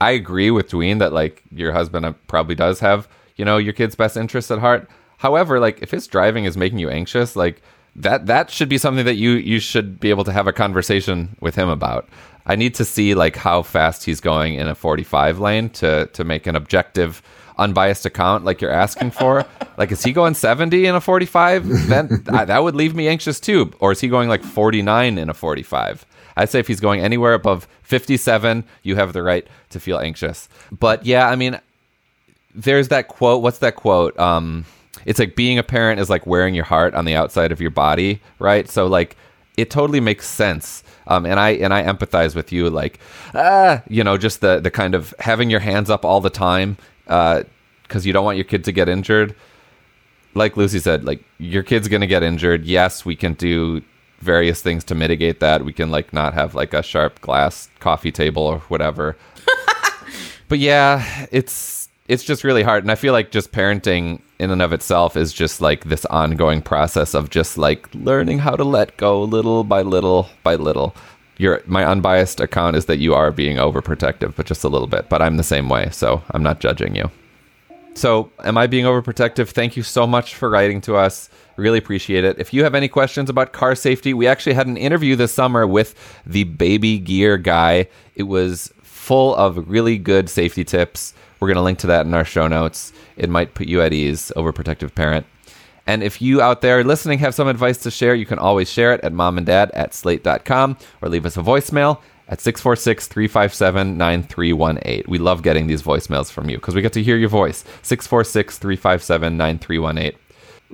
I 0.00 0.12
agree 0.12 0.50
with 0.50 0.70
Doyin 0.70 0.98
that 0.98 1.12
like 1.12 1.42
your 1.50 1.72
husband 1.72 2.06
uh, 2.06 2.14
probably 2.26 2.54
does 2.54 2.80
have, 2.80 3.08
you 3.36 3.44
know, 3.44 3.58
your 3.58 3.72
kid's 3.72 3.94
best 3.94 4.16
interests 4.16 4.50
at 4.50 4.58
heart. 4.58 4.88
However, 5.18 5.60
like 5.60 5.80
if 5.82 5.90
his 5.90 6.06
driving 6.06 6.44
is 6.44 6.56
making 6.56 6.78
you 6.78 6.90
anxious, 6.90 7.36
like 7.36 7.62
that 7.96 8.26
that 8.26 8.50
should 8.50 8.68
be 8.68 8.78
something 8.78 9.04
that 9.04 9.16
you 9.16 9.32
you 9.32 9.58
should 9.58 9.98
be 9.98 10.10
able 10.10 10.24
to 10.24 10.32
have 10.32 10.46
a 10.46 10.52
conversation 10.52 11.36
with 11.40 11.54
him 11.54 11.68
about. 11.68 12.08
I 12.44 12.54
need 12.54 12.74
to 12.76 12.84
see 12.84 13.14
like 13.14 13.36
how 13.36 13.62
fast 13.62 14.04
he's 14.04 14.20
going 14.20 14.54
in 14.54 14.68
a 14.68 14.74
45 14.74 15.40
lane 15.40 15.70
to 15.70 16.06
to 16.06 16.24
make 16.24 16.46
an 16.46 16.54
objective 16.54 17.22
unbiased 17.58 18.04
account 18.04 18.44
like 18.44 18.60
you're 18.60 18.70
asking 18.70 19.10
for. 19.10 19.46
like 19.78 19.90
is 19.90 20.02
he 20.02 20.12
going 20.12 20.34
70 20.34 20.86
in 20.86 20.94
a 20.94 21.00
45? 21.00 21.88
Then 21.88 22.22
that 22.24 22.62
would 22.62 22.76
leave 22.76 22.94
me 22.94 23.08
anxious 23.08 23.40
too. 23.40 23.72
Or 23.80 23.92
is 23.92 24.00
he 24.00 24.08
going 24.08 24.28
like 24.28 24.44
49 24.44 25.18
in 25.18 25.30
a 25.30 25.34
45? 25.34 26.04
I'd 26.36 26.50
say 26.50 26.60
if 26.60 26.68
he's 26.68 26.80
going 26.80 27.00
anywhere 27.00 27.32
above 27.32 27.66
57, 27.82 28.62
you 28.82 28.96
have 28.96 29.14
the 29.14 29.22
right 29.22 29.48
to 29.70 29.80
feel 29.80 29.98
anxious. 29.98 30.50
But 30.70 31.06
yeah, 31.06 31.28
I 31.28 31.34
mean, 31.34 31.58
there's 32.54 32.88
that 32.88 33.08
quote. 33.08 33.42
What's 33.42 33.58
that 33.58 33.76
quote? 33.76 34.18
Um, 34.18 34.66
it's 35.06 35.18
like 35.18 35.36
being 35.36 35.58
a 35.58 35.62
parent 35.62 36.00
is 36.00 36.10
like 36.10 36.26
wearing 36.26 36.54
your 36.54 36.64
heart 36.66 36.94
on 36.94 37.06
the 37.06 37.14
outside 37.16 37.52
of 37.52 37.60
your 37.60 37.70
body, 37.70 38.20
right? 38.38 38.68
So 38.68 38.86
like, 38.86 39.16
it 39.56 39.70
totally 39.70 40.00
makes 40.00 40.28
sense. 40.28 40.84
Um, 41.06 41.24
and 41.24 41.40
I 41.40 41.50
and 41.52 41.72
I 41.72 41.82
empathize 41.84 42.34
with 42.36 42.52
you, 42.52 42.68
like, 42.68 42.98
ah, 43.34 43.82
you 43.88 44.04
know, 44.04 44.18
just 44.18 44.40
the 44.42 44.60
the 44.60 44.70
kind 44.70 44.94
of 44.94 45.14
having 45.20 45.48
your 45.48 45.60
hands 45.60 45.88
up 45.88 46.04
all 46.04 46.20
the 46.20 46.30
time, 46.30 46.76
because 47.06 48.04
you 48.04 48.12
don't 48.12 48.24
want 48.24 48.36
your 48.36 48.44
kid 48.44 48.64
to 48.64 48.72
get 48.72 48.88
injured. 48.88 49.34
like 50.34 50.56
Lucy 50.56 50.78
said, 50.78 51.04
like 51.04 51.24
your 51.38 51.62
kid's 51.62 51.88
gonna 51.88 52.06
get 52.06 52.22
injured. 52.22 52.64
Yes, 52.64 53.04
we 53.04 53.16
can 53.16 53.34
do 53.34 53.82
various 54.20 54.62
things 54.62 54.84
to 54.84 54.94
mitigate 54.94 55.40
that. 55.40 55.64
We 55.64 55.72
can 55.72 55.90
like 55.90 56.12
not 56.12 56.34
have 56.34 56.54
like 56.54 56.74
a 56.74 56.82
sharp 56.82 57.20
glass 57.20 57.68
coffee 57.80 58.12
table 58.12 58.42
or 58.42 58.58
whatever. 58.68 59.16
but 60.48 60.58
yeah, 60.58 61.26
it's 61.32 61.52
it's 62.08 62.24
just 62.24 62.44
really 62.44 62.62
hard, 62.62 62.84
and 62.84 62.90
I 62.90 62.94
feel 62.94 63.12
like 63.12 63.30
just 63.30 63.52
parenting 63.52 64.20
in 64.38 64.50
and 64.50 64.62
of 64.62 64.72
itself 64.72 65.16
is 65.16 65.32
just 65.32 65.60
like 65.60 65.84
this 65.84 66.04
ongoing 66.06 66.62
process 66.62 67.14
of 67.14 67.30
just 67.30 67.58
like 67.58 67.92
learning 67.94 68.38
how 68.38 68.54
to 68.54 68.64
let 68.64 68.96
go 68.96 69.22
little 69.22 69.64
by 69.64 69.82
little 69.82 70.28
by 70.42 70.54
little. 70.54 70.94
Your 71.38 71.62
my 71.66 71.84
unbiased 71.84 72.40
account 72.40 72.76
is 72.76 72.86
that 72.86 72.98
you 72.98 73.14
are 73.14 73.30
being 73.30 73.56
overprotective, 73.56 74.36
but 74.36 74.46
just 74.46 74.64
a 74.64 74.68
little 74.68 74.86
bit. 74.86 75.08
But 75.08 75.22
I'm 75.22 75.36
the 75.36 75.42
same 75.42 75.68
way, 75.68 75.88
so 75.90 76.22
I'm 76.30 76.42
not 76.42 76.60
judging 76.60 76.94
you. 76.94 77.10
So, 77.94 78.30
am 78.44 78.58
I 78.58 78.66
being 78.66 78.84
overprotective? 78.84 79.48
Thank 79.48 79.74
you 79.74 79.82
so 79.82 80.06
much 80.06 80.34
for 80.34 80.50
writing 80.50 80.82
to 80.82 80.96
us. 80.96 81.30
Really 81.56 81.78
appreciate 81.78 82.24
it. 82.24 82.38
If 82.38 82.52
you 82.52 82.62
have 82.62 82.74
any 82.74 82.88
questions 82.88 83.30
about 83.30 83.54
car 83.54 83.74
safety, 83.74 84.12
we 84.12 84.26
actually 84.26 84.52
had 84.52 84.66
an 84.66 84.76
interview 84.76 85.16
this 85.16 85.32
summer 85.32 85.66
with 85.66 85.94
the 86.26 86.44
baby 86.44 86.98
gear 86.98 87.38
guy. 87.38 87.88
It 88.14 88.24
was 88.24 88.70
full 89.06 89.36
of 89.36 89.70
really 89.70 89.98
good 89.98 90.28
safety 90.28 90.64
tips. 90.64 91.14
We're 91.38 91.46
going 91.46 91.56
to 91.56 91.62
link 91.62 91.78
to 91.78 91.86
that 91.86 92.06
in 92.06 92.12
our 92.12 92.24
show 92.24 92.48
notes. 92.48 92.92
It 93.16 93.30
might 93.30 93.54
put 93.54 93.68
you 93.68 93.80
at 93.80 93.92
ease, 93.92 94.32
overprotective 94.34 94.96
parent. 94.96 95.26
And 95.86 96.02
if 96.02 96.20
you 96.20 96.42
out 96.42 96.60
there 96.60 96.82
listening 96.82 97.20
have 97.20 97.32
some 97.32 97.46
advice 97.46 97.78
to 97.84 97.90
share, 97.92 98.16
you 98.16 98.26
can 98.26 98.40
always 98.40 98.68
share 98.68 98.92
it 98.92 99.00
at 99.02 99.12
momanddad 99.12 99.70
at 99.74 99.94
slate.com 99.94 100.76
or 101.00 101.08
leave 101.08 101.24
us 101.24 101.36
a 101.36 101.40
voicemail 101.40 102.00
at 102.26 102.40
646 102.40 103.06
357 103.06 103.96
9318. 103.96 105.04
We 105.06 105.18
love 105.18 105.44
getting 105.44 105.68
these 105.68 105.82
voicemails 105.82 106.32
from 106.32 106.50
you 106.50 106.56
because 106.56 106.74
we 106.74 106.82
get 106.82 106.92
to 106.94 107.02
hear 107.02 107.16
your 107.16 107.28
voice. 107.28 107.64
646 107.82 108.58
357 108.58 109.36
9318. 109.36 110.18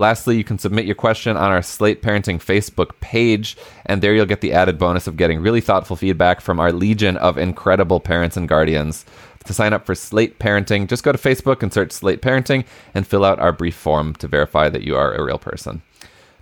Lastly, 0.03 0.37
you 0.37 0.43
can 0.43 0.59
submit 0.59 0.85
your 0.85 0.97
question 0.97 1.37
on 1.37 1.53
our 1.53 1.63
Slate 1.63 2.03
Parenting 2.03 2.43
Facebook 2.43 2.91
page, 2.99 3.57
and 3.87 4.03
there 4.03 4.13
you'll 4.13 4.27
get 4.27 4.41
the 4.41 4.53
added 4.53 4.77
bonus 4.77 5.07
of 5.07 5.17
getting 5.17 5.39
really 5.39 5.61
thoughtful 5.61 5.95
feedback 5.95 6.41
from 6.41 6.59
our 6.59 6.73
legion 6.73 7.17
of 7.19 7.39
incredible 7.39 8.01
parents 8.01 8.37
and 8.37 8.49
guardians. 8.49 9.05
To 9.45 9.55
sign 9.55 9.73
up 9.73 9.87
for 9.87 9.95
Slate 9.95 10.41
Parenting, 10.41 10.89
just 10.89 11.05
go 11.05 11.13
to 11.13 11.19
Facebook 11.19 11.63
and 11.63 11.73
search 11.73 11.93
Slate 11.93 12.21
Parenting 12.21 12.65
and 12.95 13.07
fill 13.07 13.25
out 13.25 13.39
our 13.39 13.53
brief 13.53 13.77
form 13.77 14.15
to 14.15 14.27
verify 14.27 14.69
that 14.71 14.83
you 14.83 14.97
are 14.97 15.15
a 15.15 15.23
real 15.23 15.39
person. 15.39 15.83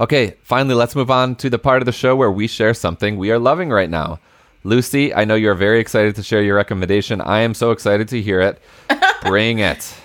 Okay, 0.01 0.37
finally, 0.43 0.75
let's 0.75 0.97
move 0.97 1.11
on 1.11 1.35
to 1.35 1.51
the 1.51 1.59
part 1.59 1.83
of 1.83 1.87
the 1.87 1.93
show 1.93 2.17
where 2.17 2.33
we 2.33 2.47
share 2.47 2.73
something 2.73 3.19
we 3.19 3.31
are 3.31 3.39
loving 3.39 3.69
right 3.69 3.91
now. 3.91 4.21
Lucy, 4.65 5.13
I 5.13 5.27
know 5.27 5.35
you're 5.35 5.55
very 5.55 5.81
excited 5.81 6.17
to 6.17 6.23
share 6.23 6.43
your 6.43 6.57
recommendation. 6.57 7.21
I 7.21 7.41
am 7.41 7.53
so 7.53 7.73
excited 7.73 8.09
to 8.09 8.23
hear 8.23 8.41
it. 8.41 8.59
Bring 9.23 9.59
it. 9.59 10.00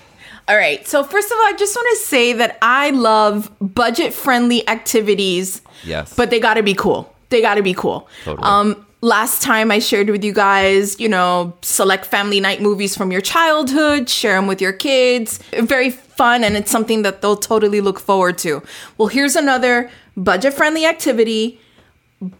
All 0.47 0.55
right. 0.55 0.87
So 0.87 1.03
first 1.03 1.31
of 1.31 1.37
all, 1.37 1.45
I 1.45 1.53
just 1.57 1.75
want 1.75 1.87
to 1.97 2.05
say 2.05 2.33
that 2.33 2.57
I 2.61 2.91
love 2.91 3.51
budget-friendly 3.59 4.67
activities. 4.67 5.61
Yes. 5.83 6.15
But 6.15 6.29
they 6.29 6.39
got 6.39 6.55
to 6.55 6.63
be 6.63 6.73
cool. 6.73 7.13
They 7.29 7.41
got 7.41 7.55
to 7.55 7.63
be 7.63 7.73
cool. 7.73 8.07
Totally. 8.23 8.47
Um 8.47 8.85
last 9.01 9.43
time 9.43 9.69
I 9.69 9.77
shared 9.77 10.09
with 10.09 10.23
you 10.23 10.33
guys, 10.33 10.99
you 10.99 11.07
know, 11.07 11.53
select 11.61 12.05
family 12.07 12.39
night 12.39 12.59
movies 12.59 12.97
from 12.97 13.11
your 13.11 13.21
childhood, 13.21 14.09
share 14.09 14.35
them 14.35 14.47
with 14.47 14.61
your 14.61 14.73
kids. 14.73 15.39
Very 15.53 15.91
fun 15.91 16.43
and 16.43 16.55
it's 16.55 16.71
something 16.71 17.03
that 17.03 17.21
they'll 17.21 17.35
totally 17.35 17.81
look 17.81 17.99
forward 17.99 18.37
to. 18.39 18.63
Well, 18.97 19.09
here's 19.09 19.35
another 19.35 19.91
budget-friendly 20.17 20.85
activity 20.85 21.59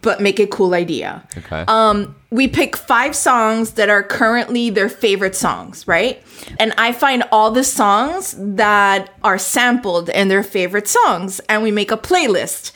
but 0.02 0.22
make 0.22 0.40
a 0.40 0.48
cool 0.48 0.74
idea. 0.74 1.28
Okay. 1.38 1.64
Um, 1.68 2.16
we 2.32 2.48
pick 2.48 2.76
five 2.76 3.16
songs 3.16 3.72
that 3.72 3.90
are 3.90 4.04
currently 4.04 4.70
their 4.70 4.90
favorite 4.90 5.36
songs, 5.36 5.88
right? 5.88 6.22
And 6.60 6.74
I 6.78 6.92
find 6.92 7.24
all 7.32 7.52
the 7.52 7.64
songs 7.64 8.36
that 8.38 9.14
are 9.24 9.38
sampled 9.38 10.10
in 10.10 10.28
their 10.28 10.44
favorite 10.44 10.88
songs, 10.88 11.40
and 11.48 11.64
we 11.64 11.72
make 11.72 11.92
a 11.92 11.98
playlist. 11.98 12.72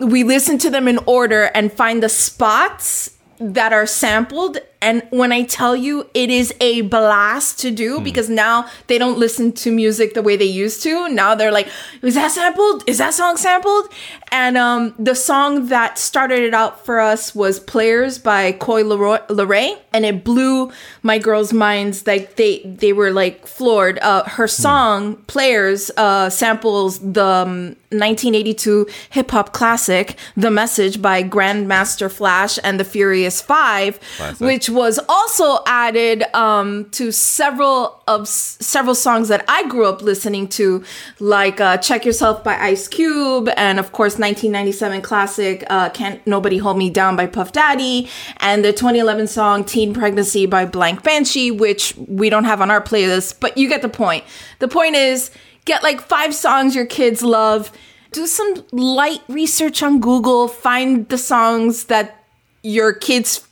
We 0.00 0.24
listen 0.24 0.58
to 0.58 0.70
them 0.70 0.88
in 0.88 0.98
order 1.06 1.50
and 1.54 1.72
find 1.72 2.02
the 2.02 2.08
spots 2.08 3.16
that 3.38 3.72
are 3.72 3.86
sampled. 3.86 4.58
And 4.82 5.02
when 5.10 5.32
I 5.32 5.44
tell 5.44 5.76
you 5.76 6.10
it 6.12 6.28
is 6.28 6.52
a 6.60 6.82
blast 6.82 7.60
to 7.60 7.70
do 7.70 8.00
because 8.00 8.28
now 8.28 8.68
they 8.88 8.98
don't 8.98 9.16
listen 9.18 9.52
to 9.52 9.70
music 9.70 10.14
the 10.14 10.22
way 10.22 10.36
they 10.36 10.44
used 10.44 10.82
to. 10.82 11.08
Now 11.08 11.34
they're 11.36 11.52
like, 11.52 11.68
is 12.02 12.14
that 12.16 12.32
sampled? 12.32 12.82
Is 12.88 12.98
that 12.98 13.14
song 13.14 13.36
sampled? 13.36 13.86
And 14.32 14.58
um, 14.58 14.94
the 14.98 15.14
song 15.14 15.68
that 15.68 15.98
started 15.98 16.40
it 16.40 16.52
out 16.52 16.84
for 16.84 16.98
us 16.98 17.34
was 17.34 17.60
Players 17.60 18.18
by 18.18 18.52
Coi 18.52 18.82
Leray. 18.82 19.78
And 19.92 20.04
it 20.04 20.24
blew 20.24 20.72
my 21.02 21.18
girls' 21.18 21.52
minds. 21.52 22.06
Like 22.06 22.36
they, 22.36 22.60
they 22.64 22.92
were 22.92 23.12
like 23.12 23.46
floored. 23.46 23.98
Uh, 24.00 24.24
her 24.24 24.48
song, 24.48 25.16
Players, 25.26 25.90
uh, 25.96 26.28
samples 26.28 26.98
the 26.98 27.24
um, 27.24 27.76
1982 27.90 28.86
hip 29.10 29.30
hop 29.30 29.52
classic, 29.52 30.16
The 30.36 30.50
Message 30.50 31.00
by 31.00 31.22
Grandmaster 31.22 32.10
Flash 32.10 32.58
and 32.64 32.80
the 32.80 32.84
Furious 32.84 33.40
Five, 33.40 34.00
Classic. 34.16 34.40
which 34.40 34.68
was 34.72 34.98
also 35.08 35.58
added 35.66 36.24
um, 36.34 36.88
to 36.90 37.12
several 37.12 38.02
of 38.08 38.22
s- 38.22 38.56
several 38.60 38.94
songs 38.94 39.28
that 39.28 39.44
I 39.46 39.68
grew 39.68 39.86
up 39.86 40.02
listening 40.02 40.48
to, 40.48 40.82
like 41.20 41.60
uh, 41.60 41.76
"Check 41.76 42.04
Yourself" 42.04 42.42
by 42.42 42.56
Ice 42.56 42.88
Cube, 42.88 43.48
and 43.56 43.78
of 43.78 43.92
course 43.92 44.18
1997 44.18 45.02
classic 45.02 45.64
uh, 45.70 45.90
"Can't 45.90 46.24
Nobody 46.26 46.58
Hold 46.58 46.78
Me 46.78 46.90
Down" 46.90 47.14
by 47.16 47.26
Puff 47.26 47.52
Daddy, 47.52 48.08
and 48.38 48.64
the 48.64 48.72
2011 48.72 49.26
song 49.28 49.64
"Teen 49.64 49.94
Pregnancy" 49.94 50.46
by 50.46 50.64
Blank 50.64 51.02
Banshee, 51.02 51.50
which 51.50 51.94
we 52.08 52.28
don't 52.30 52.44
have 52.44 52.60
on 52.60 52.70
our 52.70 52.80
playlist, 52.82 53.38
but 53.40 53.56
you 53.56 53.68
get 53.68 53.82
the 53.82 53.88
point. 53.88 54.24
The 54.58 54.68
point 54.68 54.96
is 54.96 55.30
get 55.64 55.82
like 55.82 56.00
five 56.00 56.34
songs 56.34 56.74
your 56.74 56.86
kids 56.86 57.22
love. 57.22 57.70
Do 58.12 58.26
some 58.26 58.54
light 58.72 59.20
research 59.28 59.82
on 59.82 60.00
Google. 60.00 60.46
Find 60.48 61.08
the 61.08 61.16
songs 61.16 61.84
that 61.84 62.24
your 62.62 62.92
kids 62.92 63.46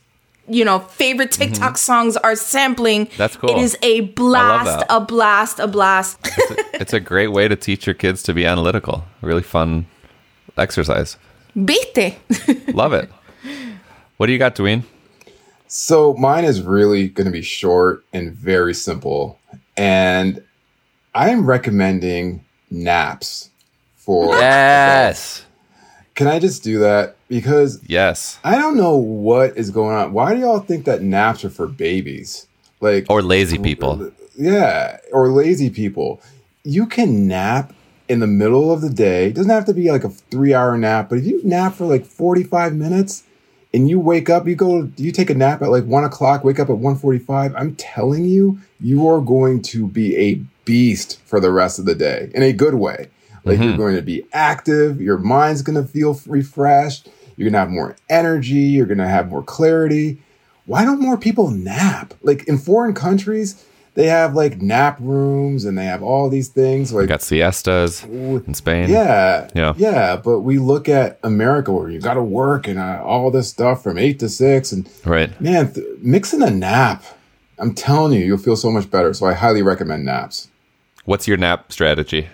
you 0.51 0.65
know 0.65 0.79
favorite 0.79 1.31
mm-hmm. 1.31 1.51
tiktok 1.51 1.77
songs 1.77 2.17
are 2.17 2.35
sampling 2.35 3.09
That's 3.17 3.37
cool. 3.37 3.49
it 3.51 3.61
is 3.61 3.77
a 3.81 4.01
blast 4.01 4.85
a 4.89 4.99
blast 4.99 5.59
a 5.59 5.67
blast 5.67 6.19
it's 6.81 6.93
a 6.93 6.99
great 6.99 7.27
way 7.27 7.47
to 7.47 7.55
teach 7.55 7.85
your 7.85 7.93
kids 7.93 8.23
to 8.23 8.33
be 8.33 8.45
analytical. 8.45 9.05
Really 9.21 9.43
fun 9.43 9.85
exercise. 10.57 11.17
viste 11.55 12.15
Love 12.73 12.93
it. 12.93 13.09
What 14.17 14.27
do 14.27 14.33
you 14.33 14.39
got, 14.39 14.55
Doyin? 14.55 14.83
So 15.67 16.13
mine 16.15 16.43
is 16.43 16.61
really 16.61 17.07
going 17.07 17.25
to 17.25 17.31
be 17.31 17.43
short 17.43 18.03
and 18.13 18.33
very 18.33 18.73
simple. 18.73 19.39
And 19.77 20.43
I 21.13 21.29
am 21.29 21.45
recommending 21.45 22.43
naps 22.69 23.51
for. 23.95 24.35
Yes. 24.35 25.45
Can 26.21 26.29
I 26.29 26.37
just 26.37 26.61
do 26.61 26.77
that? 26.79 27.15
Because 27.29 27.81
Yes. 27.87 28.37
I 28.43 28.55
don't 28.55 28.77
know 28.77 28.95
what 28.95 29.57
is 29.57 29.71
going 29.71 29.95
on. 29.95 30.13
Why 30.13 30.35
do 30.35 30.41
y'all 30.41 30.59
think 30.59 30.85
that 30.85 31.01
naps 31.01 31.43
are 31.43 31.49
for 31.49 31.65
babies? 31.65 32.45
Like 32.79 33.07
Or 33.09 33.23
lazy 33.23 33.57
people. 33.57 34.11
Yeah, 34.37 34.97
or 35.11 35.29
lazy 35.29 35.71
people. 35.71 36.21
You 36.63 36.85
can 36.85 37.27
nap 37.27 37.73
in 38.07 38.19
the 38.19 38.27
middle 38.27 38.71
of 38.71 38.81
the 38.81 38.89
day. 38.91 39.27
It 39.27 39.33
doesn't 39.33 39.49
have 39.49 39.65
to 39.65 39.73
be 39.73 39.91
like 39.91 40.03
a 40.03 40.09
three 40.09 40.53
hour 40.53 40.77
nap, 40.77 41.09
but 41.09 41.17
if 41.17 41.25
you 41.25 41.41
nap 41.43 41.73
for 41.73 41.85
like 41.85 42.05
45 42.05 42.75
minutes 42.75 43.23
and 43.73 43.89
you 43.89 43.99
wake 43.99 44.29
up, 44.29 44.47
you 44.47 44.55
go, 44.55 44.91
you 44.97 45.11
take 45.11 45.31
a 45.31 45.33
nap 45.33 45.63
at 45.63 45.71
like 45.71 45.85
one 45.85 46.03
o'clock, 46.03 46.43
wake 46.43 46.59
up 46.59 46.69
at 46.69 46.77
145, 46.77 47.55
I'm 47.55 47.73
telling 47.77 48.25
you, 48.25 48.59
you 48.79 49.07
are 49.07 49.21
going 49.21 49.63
to 49.63 49.87
be 49.87 50.15
a 50.17 50.35
beast 50.65 51.19
for 51.25 51.39
the 51.39 51.51
rest 51.51 51.79
of 51.79 51.85
the 51.85 51.95
day 51.95 52.29
in 52.35 52.43
a 52.43 52.53
good 52.53 52.75
way. 52.75 53.07
Like 53.43 53.59
you're 53.59 53.77
going 53.77 53.95
to 53.95 54.01
be 54.01 54.23
active, 54.33 55.01
your 55.01 55.17
mind's 55.17 55.61
going 55.61 55.81
to 55.81 55.87
feel 55.89 56.19
refreshed, 56.27 57.09
you're 57.35 57.45
going 57.45 57.53
to 57.53 57.59
have 57.59 57.69
more 57.69 57.95
energy, 58.09 58.55
you're 58.55 58.85
going 58.85 58.97
to 58.99 59.07
have 59.07 59.29
more 59.29 59.43
clarity 59.43 60.19
why 60.67 60.85
don't 60.85 61.01
more 61.01 61.17
people 61.17 61.49
nap? 61.49 62.13
Like 62.21 62.47
in 62.47 62.57
foreign 62.57 62.93
countries, 62.93 63.65
they 63.95 64.05
have 64.07 64.35
like 64.35 64.61
nap 64.61 64.97
rooms 65.01 65.65
and 65.65 65.77
they 65.77 65.85
have 65.85 66.01
all 66.03 66.29
these 66.29 66.47
things. 66.47 66.93
Like, 66.93 67.09
Got 67.09 67.21
siestas 67.21 68.03
in 68.05 68.53
Spain. 68.53 68.87
yeah, 68.89 69.49
Yeah. 69.53 69.73
yeah. 69.75 70.15
But 70.15 70.41
we 70.41 70.59
look 70.59 70.87
at 70.87 71.19
America 71.23 71.71
where 71.73 71.89
you 71.89 71.99
got 71.99 72.13
to 72.13 72.23
work 72.23 72.67
and 72.67 72.79
uh, 72.79 73.01
all 73.03 73.31
this 73.31 73.49
stuff 73.49 73.83
from 73.83 73.97
eight 73.97 74.19
to 74.19 74.29
six, 74.29 74.71
and 74.71 74.87
Right. 75.03 75.29
man, 75.41 75.73
th- 75.73 75.85
mixing 75.99 76.41
a 76.41 76.51
nap. 76.51 77.03
I'm 77.57 77.73
telling 77.73 78.13
you, 78.13 78.23
you'll 78.25 78.37
feel 78.37 78.55
so 78.55 78.71
much 78.71 78.89
better. 78.89 79.13
So 79.13 79.25
I 79.25 79.33
highly 79.33 79.63
recommend 79.63 80.05
naps. 80.05 80.47
What's 81.05 81.27
your 81.27 81.37
nap 81.37 81.71
strategy? 81.71 82.27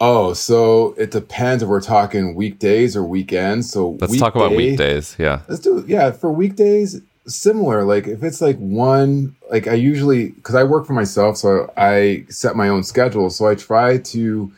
Oh, 0.00 0.34
so 0.34 0.94
it 0.98 1.10
depends 1.10 1.62
if 1.62 1.68
we're 1.68 1.80
talking 1.80 2.34
weekdays 2.34 2.96
or 2.96 3.02
weekends. 3.02 3.70
So 3.70 3.96
Let's 4.00 4.18
talk 4.18 4.34
about 4.34 4.52
weekdays. 4.52 5.16
Yeah. 5.18 5.40
Let's 5.48 5.60
do 5.60 5.84
yeah 5.86 6.10
for 6.10 6.30
weekdays. 6.30 7.00
Similar, 7.26 7.82
like 7.82 8.06
if 8.06 8.22
it's 8.22 8.40
like 8.40 8.56
one, 8.58 9.34
like 9.50 9.66
I 9.66 9.74
usually 9.74 10.28
because 10.28 10.54
I 10.54 10.62
work 10.62 10.86
for 10.86 10.92
myself, 10.92 11.36
so 11.36 11.72
I 11.76 12.24
set 12.28 12.54
my 12.54 12.68
own 12.68 12.84
schedule. 12.84 13.30
So 13.30 13.48
I 13.48 13.56
try 13.56 13.98
to 13.98 14.52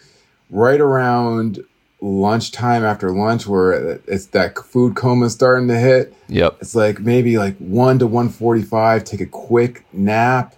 right 0.50 0.78
around 0.78 1.64
lunchtime 2.02 2.84
after 2.84 3.10
lunch, 3.10 3.46
where 3.46 4.00
it's 4.06 4.26
that 4.26 4.58
food 4.58 4.96
coma 4.96 5.30
starting 5.30 5.68
to 5.68 5.78
hit. 5.78 6.14
Yep. 6.28 6.58
It's 6.60 6.74
like 6.74 7.00
maybe 7.00 7.38
like 7.38 7.56
one 7.56 7.98
to 8.00 8.06
one 8.06 8.28
forty 8.28 8.62
five. 8.62 9.04
Take 9.04 9.22
a 9.22 9.26
quick 9.26 9.86
nap, 9.94 10.54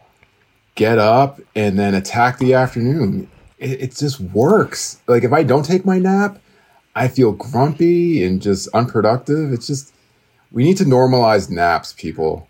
get 0.74 0.98
up, 0.98 1.40
and 1.54 1.78
then 1.78 1.94
attack 1.94 2.38
the 2.38 2.54
afternoon. 2.54 3.30
It, 3.60 3.82
it 3.82 3.96
just 3.96 4.20
works. 4.20 5.00
Like 5.06 5.22
if 5.22 5.32
I 5.32 5.42
don't 5.42 5.64
take 5.64 5.84
my 5.84 5.98
nap, 5.98 6.40
I 6.96 7.06
feel 7.08 7.32
grumpy 7.32 8.24
and 8.24 8.42
just 8.42 8.68
unproductive. 8.74 9.52
It's 9.52 9.66
just 9.66 9.94
we 10.50 10.64
need 10.64 10.78
to 10.78 10.84
normalize 10.84 11.50
naps, 11.50 11.92
people. 11.92 12.48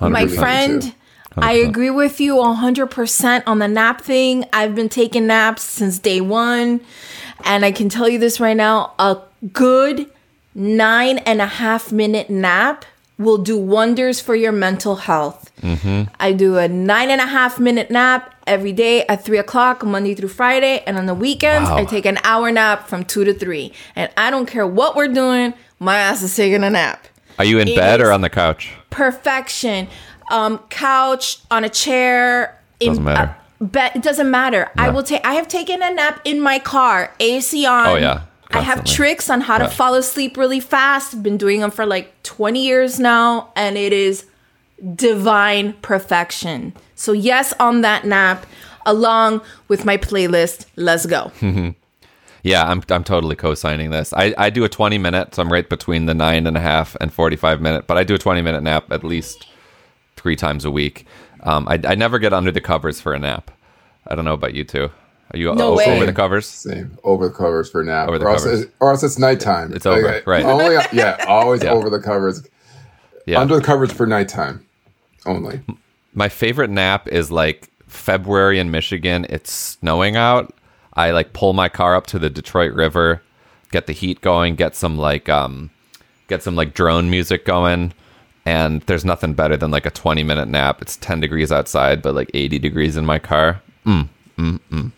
My 0.00 0.24
100%. 0.24 0.38
friend, 0.38 0.94
I 1.36 1.52
agree 1.52 1.90
with 1.90 2.20
you 2.20 2.34
100% 2.36 3.42
on 3.46 3.58
the 3.58 3.68
nap 3.68 4.00
thing. 4.00 4.44
I've 4.52 4.74
been 4.74 4.88
taking 4.88 5.26
naps 5.26 5.62
since 5.62 5.98
day 5.98 6.20
one. 6.20 6.80
And 7.44 7.64
I 7.64 7.72
can 7.72 7.88
tell 7.88 8.08
you 8.08 8.18
this 8.18 8.40
right 8.40 8.56
now 8.56 8.92
a 8.98 9.18
good 9.52 10.10
nine 10.54 11.18
and 11.18 11.40
a 11.40 11.46
half 11.46 11.92
minute 11.92 12.28
nap 12.28 12.84
will 13.20 13.38
do 13.38 13.56
wonders 13.56 14.20
for 14.20 14.34
your 14.34 14.50
mental 14.52 14.96
health. 14.96 15.46
I 16.18 16.32
do 16.32 16.56
a 16.56 16.66
nine 16.68 17.10
and 17.10 17.20
a 17.20 17.26
half 17.26 17.60
minute 17.60 17.90
nap 17.90 18.34
every 18.46 18.72
day 18.72 19.04
at 19.06 19.22
three 19.24 19.38
o'clock, 19.38 19.84
Monday 19.84 20.14
through 20.14 20.30
Friday. 20.30 20.82
And 20.86 20.96
on 20.98 21.06
the 21.06 21.14
weekends, 21.14 21.68
Wow. 21.70 21.76
I 21.76 21.84
take 21.84 22.06
an 22.06 22.18
hour 22.24 22.50
nap 22.50 22.88
from 22.88 23.04
two 23.04 23.24
to 23.24 23.34
three. 23.34 23.72
And 23.94 24.10
I 24.16 24.30
don't 24.30 24.46
care 24.46 24.66
what 24.66 24.96
we're 24.96 25.08
doing, 25.22 25.52
my 25.78 25.98
ass 25.98 26.22
is 26.22 26.34
taking 26.34 26.64
a 26.64 26.70
nap 26.70 27.06
Are 27.38 27.44
you 27.44 27.58
in 27.58 27.68
It 27.68 27.76
bed 27.76 28.00
or 28.00 28.10
on 28.10 28.22
the 28.22 28.30
couch? 28.30 28.72
perfection. 28.88 29.86
Um, 30.30 30.58
couch 30.70 31.38
on 31.50 31.64
a 31.64 31.68
chair. 31.68 32.58
In, 32.80 32.88
Doesn't 32.88 33.04
matter. 33.04 33.36
uh, 33.60 33.64
be- 33.66 33.98
it 33.98 34.02
doesn't 34.02 34.30
matter. 34.30 34.70
I 34.78 34.88
will 34.90 35.02
take. 35.02 35.24
I 35.26 35.34
have 35.34 35.48
taken 35.48 35.82
a 35.82 35.92
nap 35.92 36.20
in 36.24 36.40
my 36.40 36.58
car, 36.58 37.12
AC 37.20 37.66
on. 37.66 37.86
Oh, 37.88 37.96
yeah. 37.96 38.22
I 38.52 38.60
have 38.62 38.84
tricks 38.84 39.30
on 39.30 39.40
how 39.42 39.58
to 39.58 39.64
Yeah. 39.64 39.70
fall 39.70 39.94
asleep 39.94 40.36
really 40.36 40.60
fast. 40.60 41.14
I've 41.14 41.22
Been 41.22 41.36
doing 41.36 41.60
them 41.60 41.70
for 41.70 41.86
like 41.86 42.12
20 42.24 42.64
years 42.64 42.98
now, 42.98 43.52
and 43.56 43.76
it 43.78 43.92
is 43.92 44.26
divine 44.96 45.74
perfection. 45.82 46.72
So 46.94 47.12
yes, 47.12 47.52
on 47.60 47.82
that 47.82 48.04
nap, 48.04 48.46
along 48.86 49.42
with 49.68 49.84
my 49.84 49.96
playlist. 49.96 50.66
Let's 50.76 51.06
go. 51.06 51.32
Yeah, 52.42 52.64
I'm 52.66 52.82
I'm 52.88 53.04
totally 53.04 53.36
co-signing 53.36 53.90
this. 53.90 54.14
I, 54.14 54.34
I 54.38 54.48
do 54.48 54.64
a 54.64 54.68
20 54.70 54.96
minute, 54.96 55.34
so 55.34 55.42
I'm 55.42 55.52
right 55.52 55.68
between 55.68 56.06
the 56.06 56.14
nine 56.14 56.46
and 56.46 56.56
a 56.56 56.60
half 56.60 56.96
and 56.98 57.12
45 57.12 57.60
minute, 57.60 57.86
but 57.86 57.98
I 57.98 58.02
do 58.02 58.14
a 58.14 58.18
20 58.18 58.40
minute 58.40 58.62
nap 58.62 58.90
at 58.90 59.04
least 59.04 59.46
three 60.16 60.36
times 60.36 60.64
a 60.64 60.70
week. 60.70 61.04
Um, 61.42 61.68
I, 61.68 61.78
I 61.84 61.94
never 61.96 62.18
get 62.18 62.32
under 62.32 62.50
the 62.50 62.62
covers 62.62 62.98
for 62.98 63.12
a 63.12 63.18
nap. 63.18 63.50
I 64.06 64.14
don't 64.14 64.24
know 64.24 64.32
about 64.32 64.54
you 64.54 64.64
two. 64.64 64.88
Are 65.32 65.38
you 65.38 65.50
uh, 65.52 65.54
No 65.54 65.72
o- 65.72 65.76
way. 65.76 65.84
over 65.86 66.06
the 66.06 66.12
covers? 66.12 66.46
Same 66.46 66.96
over 67.04 67.28
the 67.28 67.34
covers 67.34 67.70
for 67.70 67.84
now. 67.84 68.06
Over 68.06 68.18
the 68.18 68.24
or, 68.26 68.30
else 68.30 68.44
covers. 68.44 68.60
it's, 68.62 68.72
or 68.80 68.90
else 68.90 69.02
it's 69.02 69.18
nighttime. 69.18 69.72
It's 69.72 69.86
over, 69.86 70.22
right. 70.26 70.44
Only, 70.44 70.76
yeah, 70.92 71.24
always 71.28 71.62
Yeah. 71.62 71.70
over 71.70 71.88
the 71.90 72.00
covers. 72.00 72.46
Yeah. 73.26 73.40
Under 73.40 73.56
the 73.56 73.62
covers 73.62 73.92
for 73.92 74.06
nighttime 74.06 74.66
only. 75.26 75.60
My 76.14 76.28
favorite 76.28 76.70
nap 76.70 77.06
is 77.08 77.30
like 77.30 77.68
February 77.86 78.58
in 78.58 78.70
Michigan. 78.70 79.26
It's 79.28 79.52
snowing 79.52 80.16
out. 80.16 80.52
I 80.94 81.12
like 81.12 81.32
pull 81.32 81.52
my 81.52 81.68
car 81.68 81.94
up 81.94 82.06
to 82.08 82.18
the 82.18 82.28
Detroit 82.30 82.72
River, 82.72 83.22
get 83.70 83.86
the 83.86 83.92
heat 83.92 84.20
going, 84.20 84.56
get 84.56 84.74
some 84.74 84.98
like 84.98 85.28
um 85.28 85.70
get 86.26 86.42
some 86.42 86.56
like 86.56 86.74
drone 86.74 87.08
music 87.10 87.44
going. 87.44 87.92
And 88.46 88.80
there's 88.82 89.04
nothing 89.04 89.34
better 89.34 89.56
than 89.56 89.70
like 89.70 89.86
a 89.86 89.90
20 89.90 90.22
minute 90.24 90.48
nap. 90.48 90.80
It's 90.82 90.96
10 90.96 91.20
degrees 91.20 91.52
outside, 91.52 92.02
but 92.02 92.14
like 92.14 92.30
80 92.34 92.58
degrees 92.58 92.96
in 92.96 93.04
my 93.06 93.18
car. 93.18 93.60
Mm, 93.86 94.08
mm, 94.38 94.58
mm. 94.72 94.92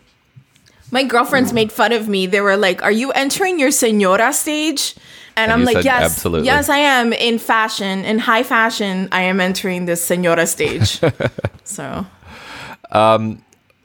My 0.93 1.03
girlfriends 1.03 1.51
made 1.53 1.71
fun 1.71 1.91
of 1.91 2.07
me. 2.07 2.27
They 2.27 2.39
were 2.39 2.55
like, 2.55 2.83
"Are 2.83 2.91
you 2.91 3.11
entering 3.11 3.59
your 3.59 3.71
senora 3.71 4.31
stage?" 4.31 4.95
And, 5.35 5.51
And 5.51 5.51
I'm 5.51 5.65
like, 5.65 5.77
said, 5.77 5.85
"Yes, 5.85 6.03
"Absolutely." 6.03 6.45
yes, 6.45 6.69
I 6.69 6.77
am 6.77 7.11
in 7.11 7.39
fashion, 7.39 8.05
in 8.05 8.19
high 8.19 8.43
fashion. 8.43 9.09
I 9.11 9.23
am 9.23 9.39
entering 9.41 9.85
this 9.85 10.03
senora 10.03 10.45
stage." 10.45 11.01
so 11.63 12.05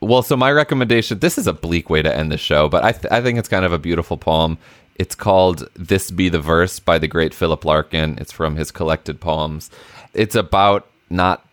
Well, 0.00 0.22
so 0.22 0.36
my 0.36 0.52
recommendation 0.52 1.18
this 1.18 1.38
is 1.38 1.46
a 1.46 1.52
bleak 1.52 1.90
way 1.90 2.02
to 2.02 2.14
end 2.14 2.30
the 2.30 2.38
show, 2.38 2.68
but 2.68 2.84
I, 2.84 2.92
th- 2.92 3.10
I 3.10 3.20
think 3.20 3.38
it's 3.38 3.48
kind 3.48 3.64
of 3.64 3.72
a 3.72 3.78
beautiful 3.78 4.16
poem. 4.16 4.58
It's 4.96 5.14
called 5.14 5.68
This 5.74 6.10
Be 6.10 6.28
the 6.28 6.40
Verse 6.40 6.78
by 6.78 6.98
the 6.98 7.08
great 7.08 7.32
Philip 7.32 7.64
Larkin. 7.64 8.18
It's 8.20 8.32
from 8.32 8.56
his 8.56 8.70
collected 8.70 9.20
poems. 9.20 9.70
It's 10.12 10.34
about 10.34 10.86
not, 11.08 11.44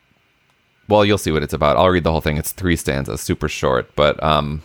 well, 0.90 1.06
you'll 1.06 1.18
see 1.18 1.32
what 1.32 1.44
it's 1.44 1.54
about. 1.54 1.78
I'll 1.78 1.90
read 1.90 2.04
the 2.04 2.12
whole 2.12 2.22
thing. 2.22 2.38
It's 2.38 2.52
three 2.52 2.76
stanzas, 2.76 3.22
super 3.22 3.48
short, 3.48 3.96
but 3.96 4.22
um, 4.22 4.62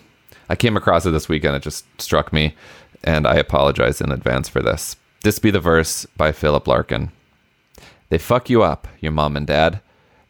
I 0.51 0.57
came 0.57 0.77
across 0.77 1.07
it 1.07 1.13
this 1.13 1.29
weekend. 1.29 1.55
It 1.55 1.63
just 1.63 1.85
struck 2.03 2.33
me, 2.33 2.57
and 3.05 3.25
I 3.25 3.37
apologize 3.37 4.01
in 4.01 4.11
advance 4.11 4.49
for 4.49 4.61
this. 4.61 4.97
This 5.23 5.39
Be 5.39 5.53
the 5.53 5.61
Verse 5.61 6.07
by 6.17 6.33
Philip 6.33 6.67
Larkin. 6.67 7.13
They 8.09 8.19
fuck 8.19 8.51
you 8.51 8.65
up, 8.65 8.89
your 8.99 9.13
mom 9.13 9.37
and 9.37 9.47
dad. 9.47 9.81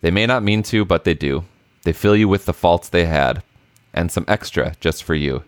They 0.03 0.11
may 0.11 0.27
not 0.27 0.43
mean 0.43 0.63
to, 0.65 0.85
but 0.85 1.05
they 1.05 1.15
do. 1.15 1.45
They 1.85 1.95
fill 1.95 2.15
you 2.15 2.29
with 2.29 2.45
the 2.45 2.53
faults 2.53 2.91
they 2.91 3.07
had, 3.07 3.43
and 3.95 4.13
some 4.13 4.27
extra 4.29 4.75
just 4.79 5.03
for 5.03 5.15
you. 5.15 5.43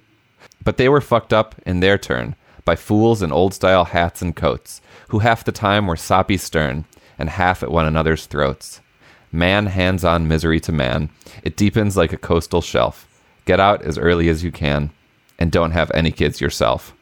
But 0.64 0.78
they 0.78 0.88
were 0.88 1.02
fucked 1.02 1.34
up 1.34 1.54
in 1.66 1.80
their 1.80 1.98
turn 1.98 2.34
by 2.64 2.76
fools 2.76 3.20
in 3.20 3.30
old 3.30 3.52
style 3.52 3.84
hats 3.84 4.22
and 4.22 4.34
coats, 4.34 4.80
who 5.08 5.18
half 5.18 5.44
the 5.44 5.52
time 5.52 5.86
were 5.86 5.96
soppy 5.96 6.38
stern, 6.38 6.86
and 7.18 7.28
half 7.28 7.62
at 7.62 7.70
one 7.70 7.84
another's 7.84 8.24
throats. 8.24 8.80
Man 9.30 9.66
hands 9.66 10.02
on 10.02 10.28
misery 10.28 10.60
to 10.60 10.72
man. 10.72 11.10
It 11.42 11.58
deepens 11.58 11.94
like 11.94 12.14
a 12.14 12.16
coastal 12.16 12.62
shelf. 12.62 13.06
Get 13.44 13.60
out 13.60 13.82
as 13.82 13.98
early 13.98 14.28
as 14.28 14.44
you 14.44 14.52
can, 14.52 14.90
and 15.38 15.50
don't 15.50 15.72
have 15.72 15.90
any 15.92 16.12
kids 16.12 16.40
yourself. 16.40 16.94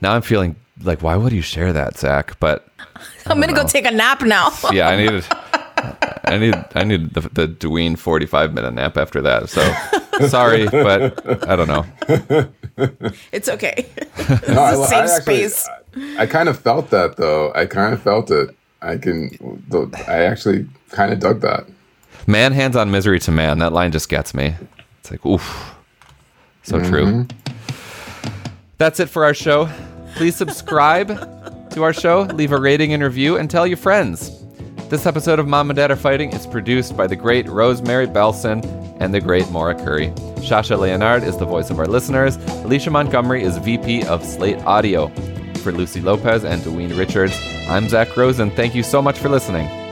Now 0.00 0.14
I'm 0.14 0.22
feeling 0.22 0.56
like, 0.82 1.02
why 1.02 1.16
would 1.16 1.32
you 1.32 1.42
share 1.42 1.72
that, 1.72 1.96
Zak? 1.98 2.38
But 2.40 2.68
I'm 3.26 3.40
gonna 3.40 3.54
go 3.54 3.66
take 3.66 3.86
a 3.86 3.90
nap 3.90 4.22
now. 4.22 4.50
yeah, 4.72 4.88
I 4.88 4.96
needed, 4.96 5.24
I 6.24 6.38
need, 6.38 6.54
I 6.74 6.84
need 6.84 7.14
the, 7.14 7.20
the 7.20 7.48
Doyin 7.48 7.96
45 7.96 8.52
minute 8.52 8.74
nap 8.74 8.96
after 8.96 9.22
that. 9.22 9.48
So 9.48 9.62
sorry, 10.28 10.66
but 10.68 11.48
I 11.48 11.56
don't 11.56 11.68
know. 11.68 11.86
it's 13.32 13.48
okay. 13.48 13.86
No, 14.48 14.62
I, 14.62 14.72
a 14.72 14.86
safe 14.86 15.22
space. 15.22 15.68
I, 15.96 16.22
I 16.22 16.26
kind 16.26 16.48
of 16.48 16.58
felt 16.58 16.90
that 16.90 17.16
though. 17.16 17.52
I 17.54 17.66
kind 17.66 17.94
of 17.94 18.02
felt 18.02 18.30
it. 18.30 18.54
I 18.82 18.98
can. 18.98 19.30
I 20.06 20.24
actually 20.24 20.68
kind 20.90 21.12
of 21.12 21.18
dug 21.18 21.40
that. 21.40 21.66
Man 22.26 22.52
hands 22.52 22.74
on 22.74 22.90
misery 22.90 23.20
to 23.20 23.30
man. 23.30 23.60
That 23.60 23.72
line 23.72 23.92
just 23.92 24.08
gets 24.08 24.34
me. 24.34 24.54
It's 25.00 25.10
like, 25.10 25.24
oof. 25.24 25.74
So 26.64 26.80
mm-hmm. 26.80 26.90
true. 26.90 27.26
That's 28.78 28.98
it 28.98 29.08
for 29.08 29.24
our 29.24 29.34
show. 29.34 29.68
Please 30.16 30.34
subscribe 30.34 31.08
to 31.70 31.82
our 31.84 31.92
show, 31.92 32.22
leave 32.22 32.52
a 32.52 32.60
rating 32.60 32.92
and 32.92 33.02
review, 33.02 33.36
and 33.36 33.48
tell 33.48 33.66
your 33.66 33.76
friends. 33.76 34.42
This 34.88 35.06
episode 35.06 35.38
of 35.38 35.46
Mom 35.46 35.70
and 35.70 35.76
Dad 35.76 35.90
Are 35.90 35.96
Fighting 35.96 36.32
is 36.32 36.46
produced 36.46 36.96
by 36.96 37.06
the 37.06 37.16
great 37.16 37.48
Rosemary 37.48 38.06
Belson 38.06 38.64
and 39.00 39.14
the 39.14 39.20
great 39.20 39.48
Maura 39.50 39.74
Currie. 39.74 40.12
Sasha 40.44 40.76
Leonard 40.76 41.22
is 41.22 41.36
the 41.36 41.44
voice 41.44 41.70
of 41.70 41.78
our 41.78 41.86
listeners. 41.86 42.36
Alicia 42.64 42.90
Montgomery 42.90 43.42
is 43.42 43.58
VP 43.58 44.04
of 44.04 44.24
Slate 44.24 44.58
Audio. 44.62 45.08
For 45.58 45.72
Lucy 45.72 46.00
Lopez 46.00 46.44
and 46.44 46.62
Doyin 46.62 46.96
Richards, 46.96 47.36
I'm 47.68 47.88
Zak 47.88 48.16
Rosen. 48.16 48.50
Thank 48.50 48.74
you 48.74 48.82
so 48.82 49.02
much 49.02 49.18
for 49.18 49.28
listening. 49.28 49.85